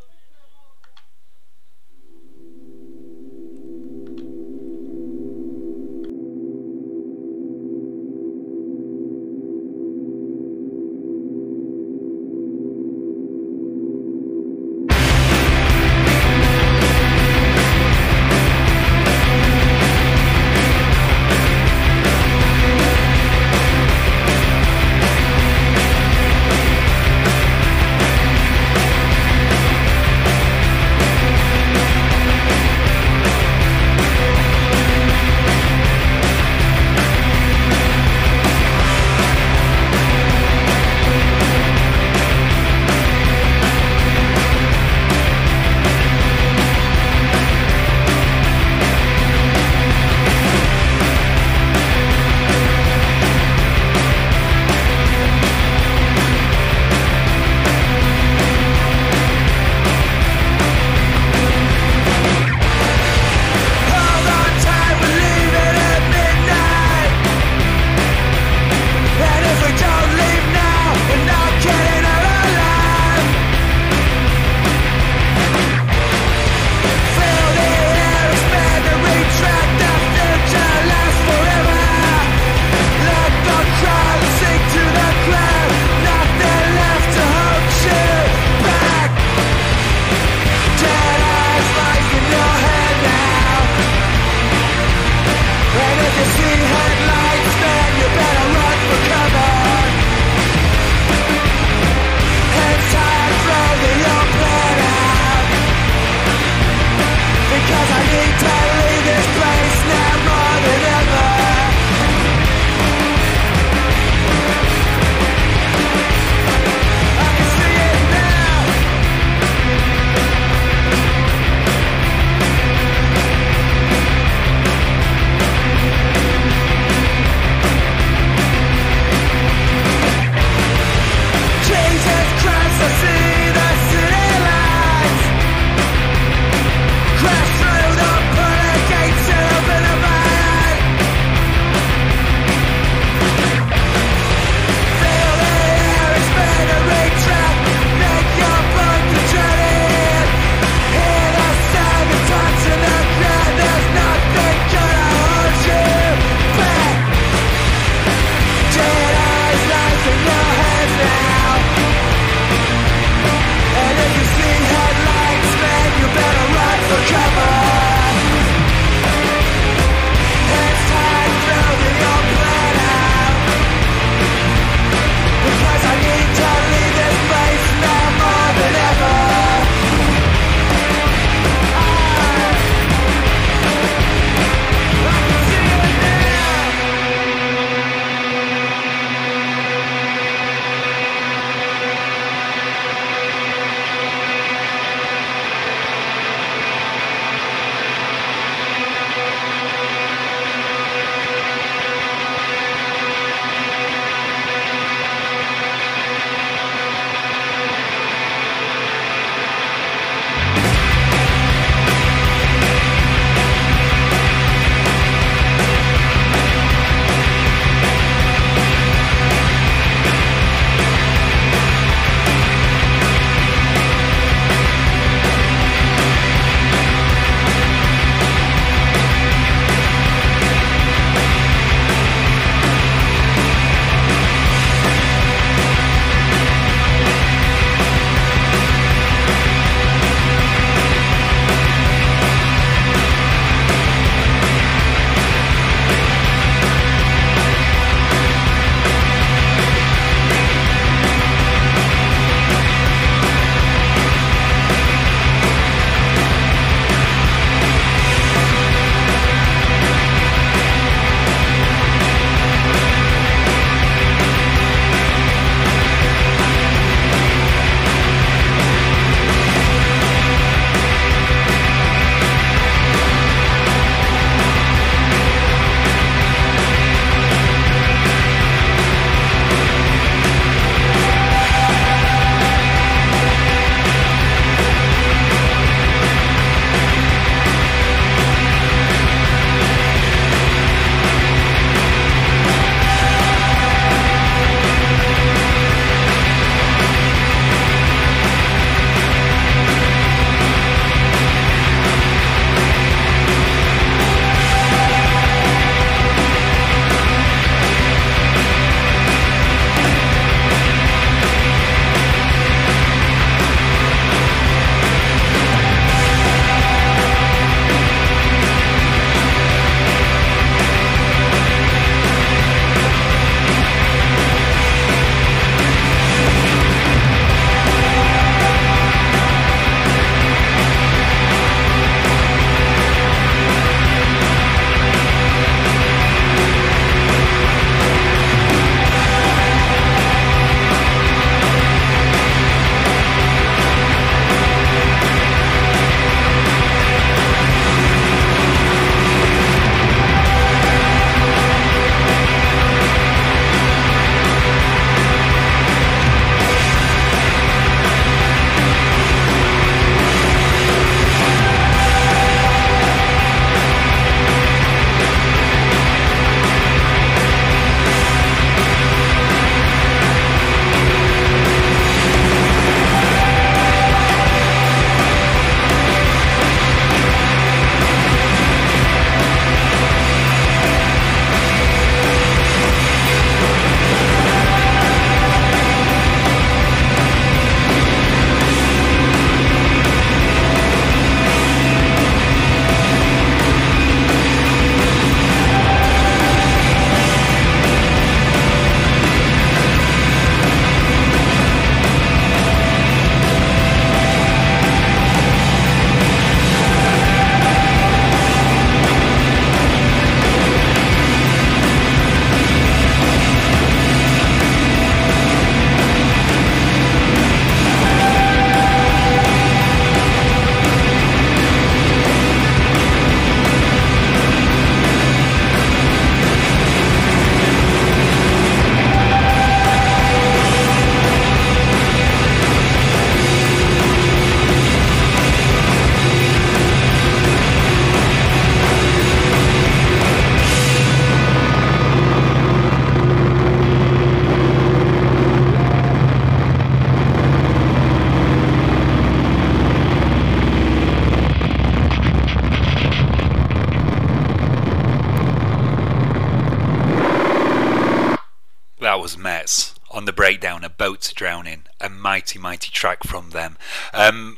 [461.35, 463.57] Drowning, a mighty, mighty track from them.
[463.93, 464.37] Um,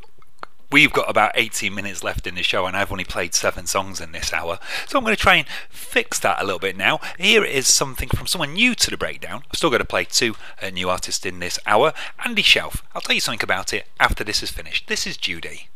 [0.71, 4.01] we've got about 18 minutes left in the show, and I've only played seven songs
[4.01, 4.57] in this hour.
[4.87, 6.99] So I'm going to try and fix that a little bit now.
[7.19, 9.43] Here is something from someone new to the breakdown.
[9.51, 11.93] I've still got to play two uh, new artists in this hour.
[12.25, 12.81] Andy Shauf.
[12.95, 14.87] I'll tell you something about it after this is finished.
[14.87, 15.69] This is Judy.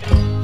[0.00, 0.37] Judy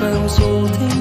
[0.00, 0.97] different if I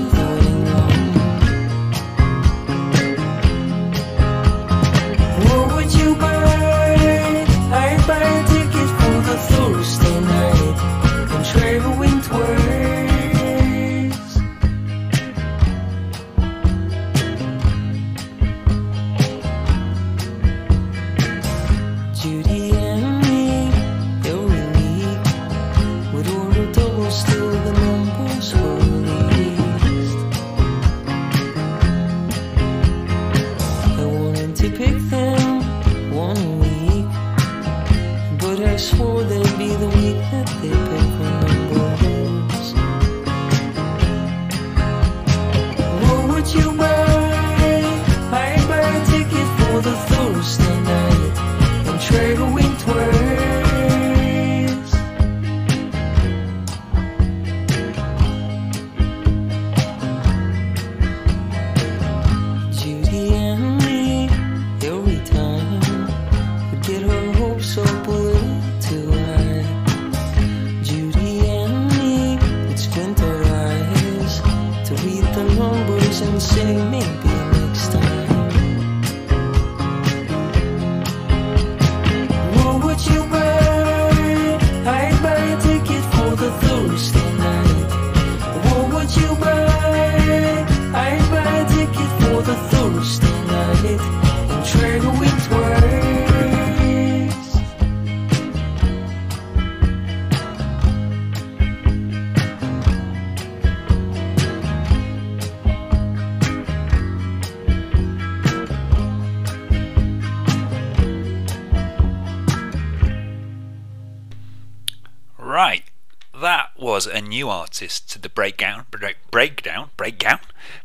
[116.98, 120.40] was a new artist to the breakdown, break, breakdown, breakdown,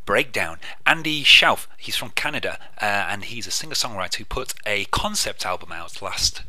[0.04, 0.58] breakdown.
[0.84, 1.66] Andy Shauf.
[1.78, 6.42] He's from Canada, uh, and he's a singer-songwriter who put a concept album out last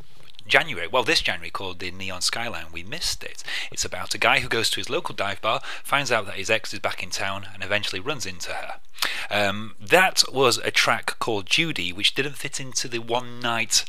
[0.46, 0.86] January.
[0.86, 2.74] Well, this January called the Neon Skyline.
[2.74, 3.42] We missed it.
[3.72, 6.50] It's about a guy who goes to his local dive bar, finds out that his
[6.50, 8.82] ex is back in town, and eventually runs into her.
[9.32, 13.86] Um, that was a track called Judy, which didn't fit into the one night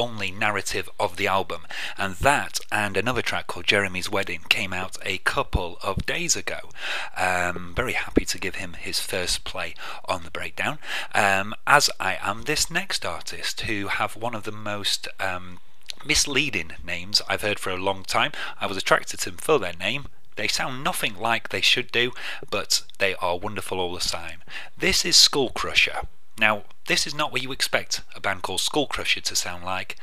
[0.00, 1.66] only narrative of the album,
[1.98, 6.70] and that and another track called Jeremy's Wedding came out a couple of days ago.
[7.18, 9.74] Um, very happy to give him his first play
[10.08, 10.78] on the breakdown,
[11.14, 15.58] um, as I am this next artist who have one of the most um,
[16.02, 18.32] misleading names I've heard for a long time.
[18.58, 20.06] I was attracted to them for their name.
[20.36, 22.12] They sound nothing like they should do,
[22.50, 24.40] but they are wonderful all the time.
[24.78, 26.06] This is Skullcrusher.
[26.38, 29.96] Now, this is not what you expect a band called Skullcrusher to sound like,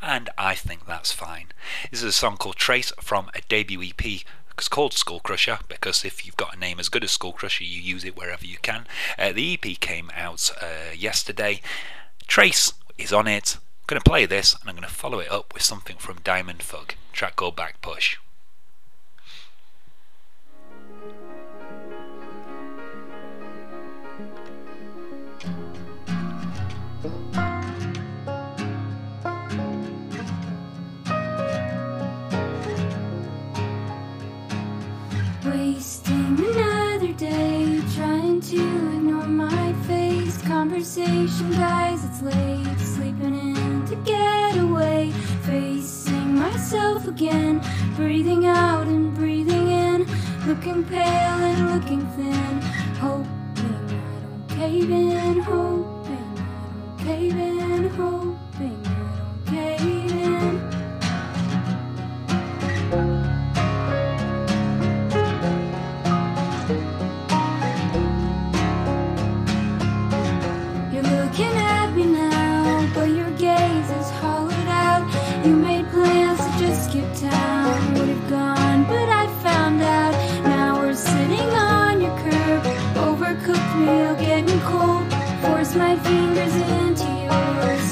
[0.00, 1.48] and I think that's fine.
[1.90, 4.22] This is a song called Trace from a debut EP.
[4.56, 8.04] It's called Skullcrusher because if you've got a name as good as Skullcrusher, you use
[8.04, 8.86] it wherever you can.
[9.18, 11.60] Uh, the EP came out uh, yesterday.
[12.26, 13.56] Trace is on it.
[13.56, 16.18] I'm going to play this and I'm going to follow it up with something from
[16.22, 18.16] Diamond Thug, track called Backpush.
[36.38, 40.40] Another day trying to ignore my face.
[40.42, 42.78] Conversation dies, it's late.
[42.78, 45.10] Sleeping in to get away.
[45.42, 47.60] Facing myself again.
[47.96, 50.06] Breathing out and breathing in.
[50.46, 52.60] Looking pale and looking thin.
[53.00, 53.28] Hoping
[53.58, 55.40] I don't cave in.
[55.40, 57.88] Hoping I don't cave in.
[57.90, 58.39] Hoping
[75.44, 77.94] You made plans to just skip town.
[77.94, 80.12] Would have gone, but I found out.
[80.44, 82.62] Now we're sitting on your curb.
[83.06, 85.06] Overcooked meal, getting cold.
[85.42, 87.86] Force my fingers into yours.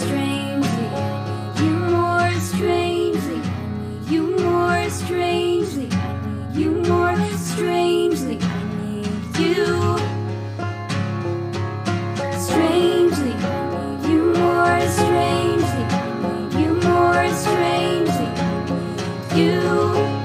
[1.63, 2.33] You more.
[2.41, 4.91] Strangely, need you more.
[4.91, 7.17] Strangely, I need you more.
[7.39, 9.88] Strangely, I need you.
[19.39, 20.18] you.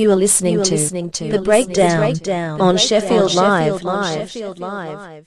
[0.00, 3.64] You are listening You are to listening to the breakdown, Breakdown on on Sheffield Live.
[3.64, 4.30] Sheffield Live.
[4.30, 5.19] Sheffield Live.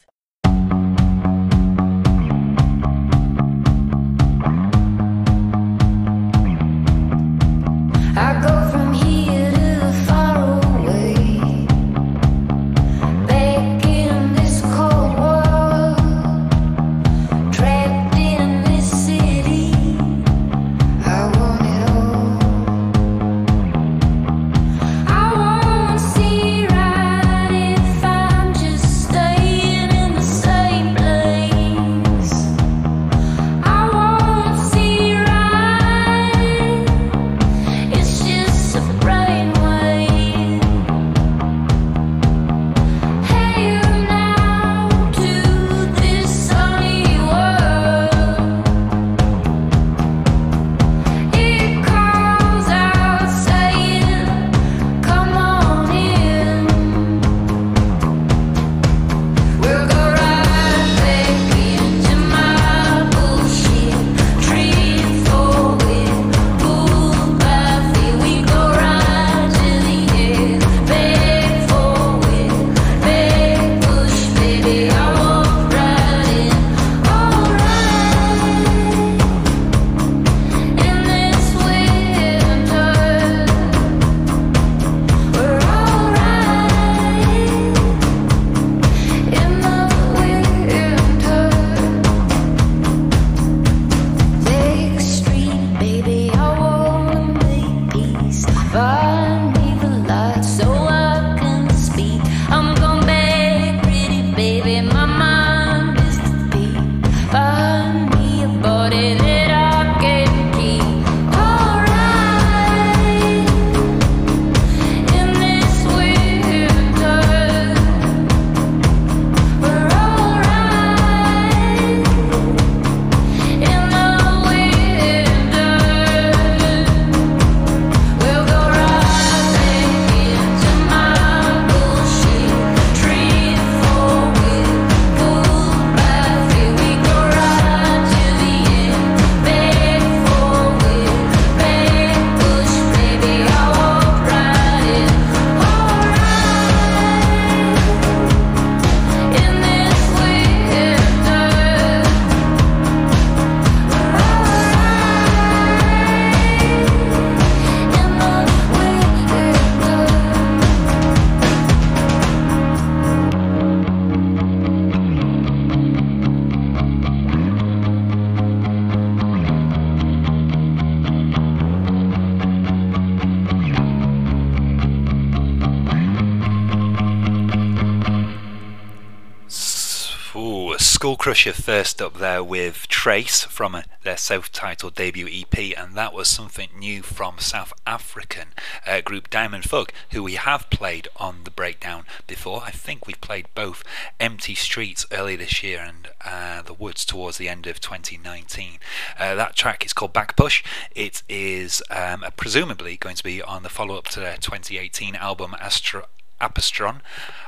[181.13, 186.69] Skullcrusher first up there with Trace from their self-titled debut EP, and that was something
[186.75, 188.47] new from South African
[188.87, 192.63] uh, group Diamond Thug, who we have played on the breakdown before.
[192.65, 193.83] I think we played both
[194.19, 198.79] Empty Streets earlier this year and uh, The Woods towards the end of 2019.
[199.19, 200.65] Uh, that track is called Backpush.
[200.95, 206.07] It is um, presumably going to be on the follow-up to their 2018 album Astro.
[206.43, 207.01] Apostron,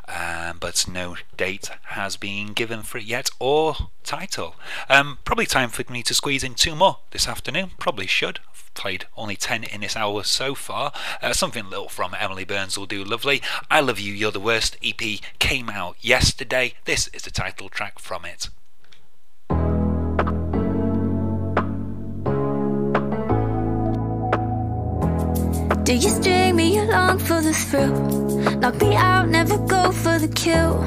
[0.08, 4.56] um, but no date has been given for it yet or title.
[4.90, 7.72] Um, probably time for me to squeeze in two more this afternoon.
[7.78, 8.40] Probably should.
[8.50, 10.94] I've played only 10 in this hour so far.
[11.22, 13.42] Uh, something little from Emily Burns will do lovely.
[13.70, 16.74] I Love You, You're the Worst EP came out yesterday.
[16.86, 18.50] This is the title track from it.
[25.86, 27.94] Do you string me along for the thrill?
[28.58, 30.84] Knock me out, never go for the kill.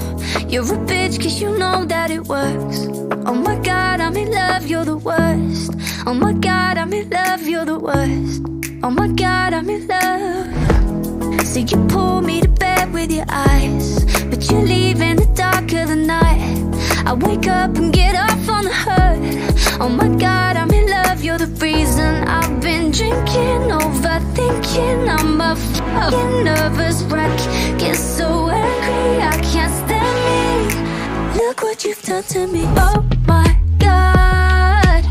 [0.50, 2.88] You're a bitch, cause you know that it works.
[3.24, 5.70] Oh my god, I'm in love, you're the worst.
[6.04, 8.42] Oh my god, I'm in love, you're the worst.
[8.82, 11.46] Oh my god, I'm in love.
[11.46, 15.72] So you pull me to bed with your eyes, but you leave in the dark
[15.74, 16.67] of the night.
[17.09, 19.80] I wake up and get off on the hurt.
[19.80, 25.09] Oh my god, I'm in love, you're the reason I've been drinking, overthinking.
[25.09, 27.39] I'm a fucking nervous wreck.
[27.78, 31.40] Get so angry, I can't stand me.
[31.40, 32.64] Look what you've done to me.
[32.76, 35.02] Oh my god.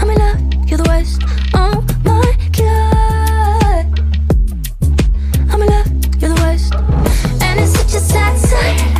[0.00, 1.22] I'm in love, you're the worst.
[1.54, 3.86] Oh my god.
[5.48, 5.86] I'm in love,
[6.20, 6.74] you're the worst.
[7.40, 8.93] And it's such a sad sight.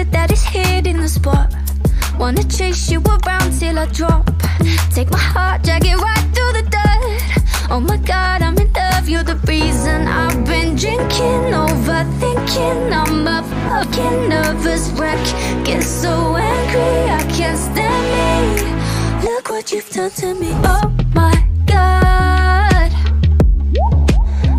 [0.00, 1.54] It that it's hitting the spot?
[2.18, 4.24] Wanna chase you around till I drop.
[4.94, 7.70] Take my heart, drag it right through the dirt.
[7.70, 12.80] Oh my god, I'm in love, you're the reason I've been drinking, overthinking.
[13.00, 15.22] I'm a fucking nervous wreck.
[15.64, 19.28] Get so angry, I can't stand me.
[19.28, 20.50] Look what you've done to me.
[20.64, 21.36] Oh my
[21.66, 22.90] god.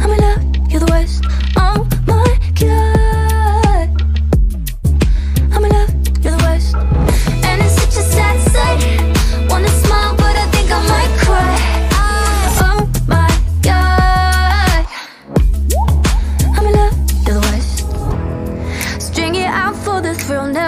[0.01, 1.23] I'm in love, you're the worst.
[1.57, 3.20] Oh my god.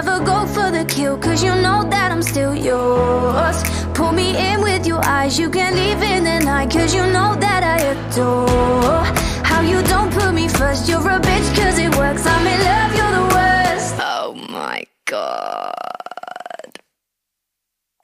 [0.04, 1.18] Never go for the kill.
[1.18, 3.58] Cause you know that I'm still yours.
[3.94, 6.72] Pull me in with your eyes, you can't leave in the night.
[6.72, 9.04] Cause you know that I adore
[9.44, 10.90] how you don't put me first.
[10.90, 12.26] You're a bitch cause it works.
[12.26, 13.96] I'm in love, you're the worst.
[14.00, 16.80] Oh my god.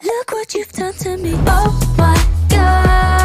[0.03, 1.33] Look what you've done to me.
[1.47, 2.17] Oh my
[2.49, 3.18] god.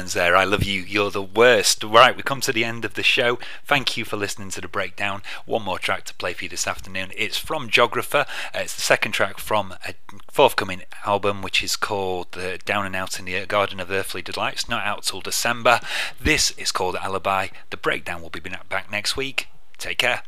[0.00, 0.34] There.
[0.34, 0.80] I love you.
[0.80, 1.84] You're the worst.
[1.84, 3.38] Right, we come to the end of the show.
[3.66, 5.22] Thank you for listening to the breakdown.
[5.44, 7.12] One more track to play for you this afternoon.
[7.14, 8.24] It's from Geographer.
[8.54, 9.94] Uh, it's the second track from a
[10.30, 14.68] forthcoming album, which is called uh, Down and Out in the Garden of Earthly Delights.
[14.68, 15.80] Not out till December.
[16.18, 17.48] This is called Alibi.
[17.68, 19.48] The breakdown will be back next week.
[19.76, 20.22] Take care.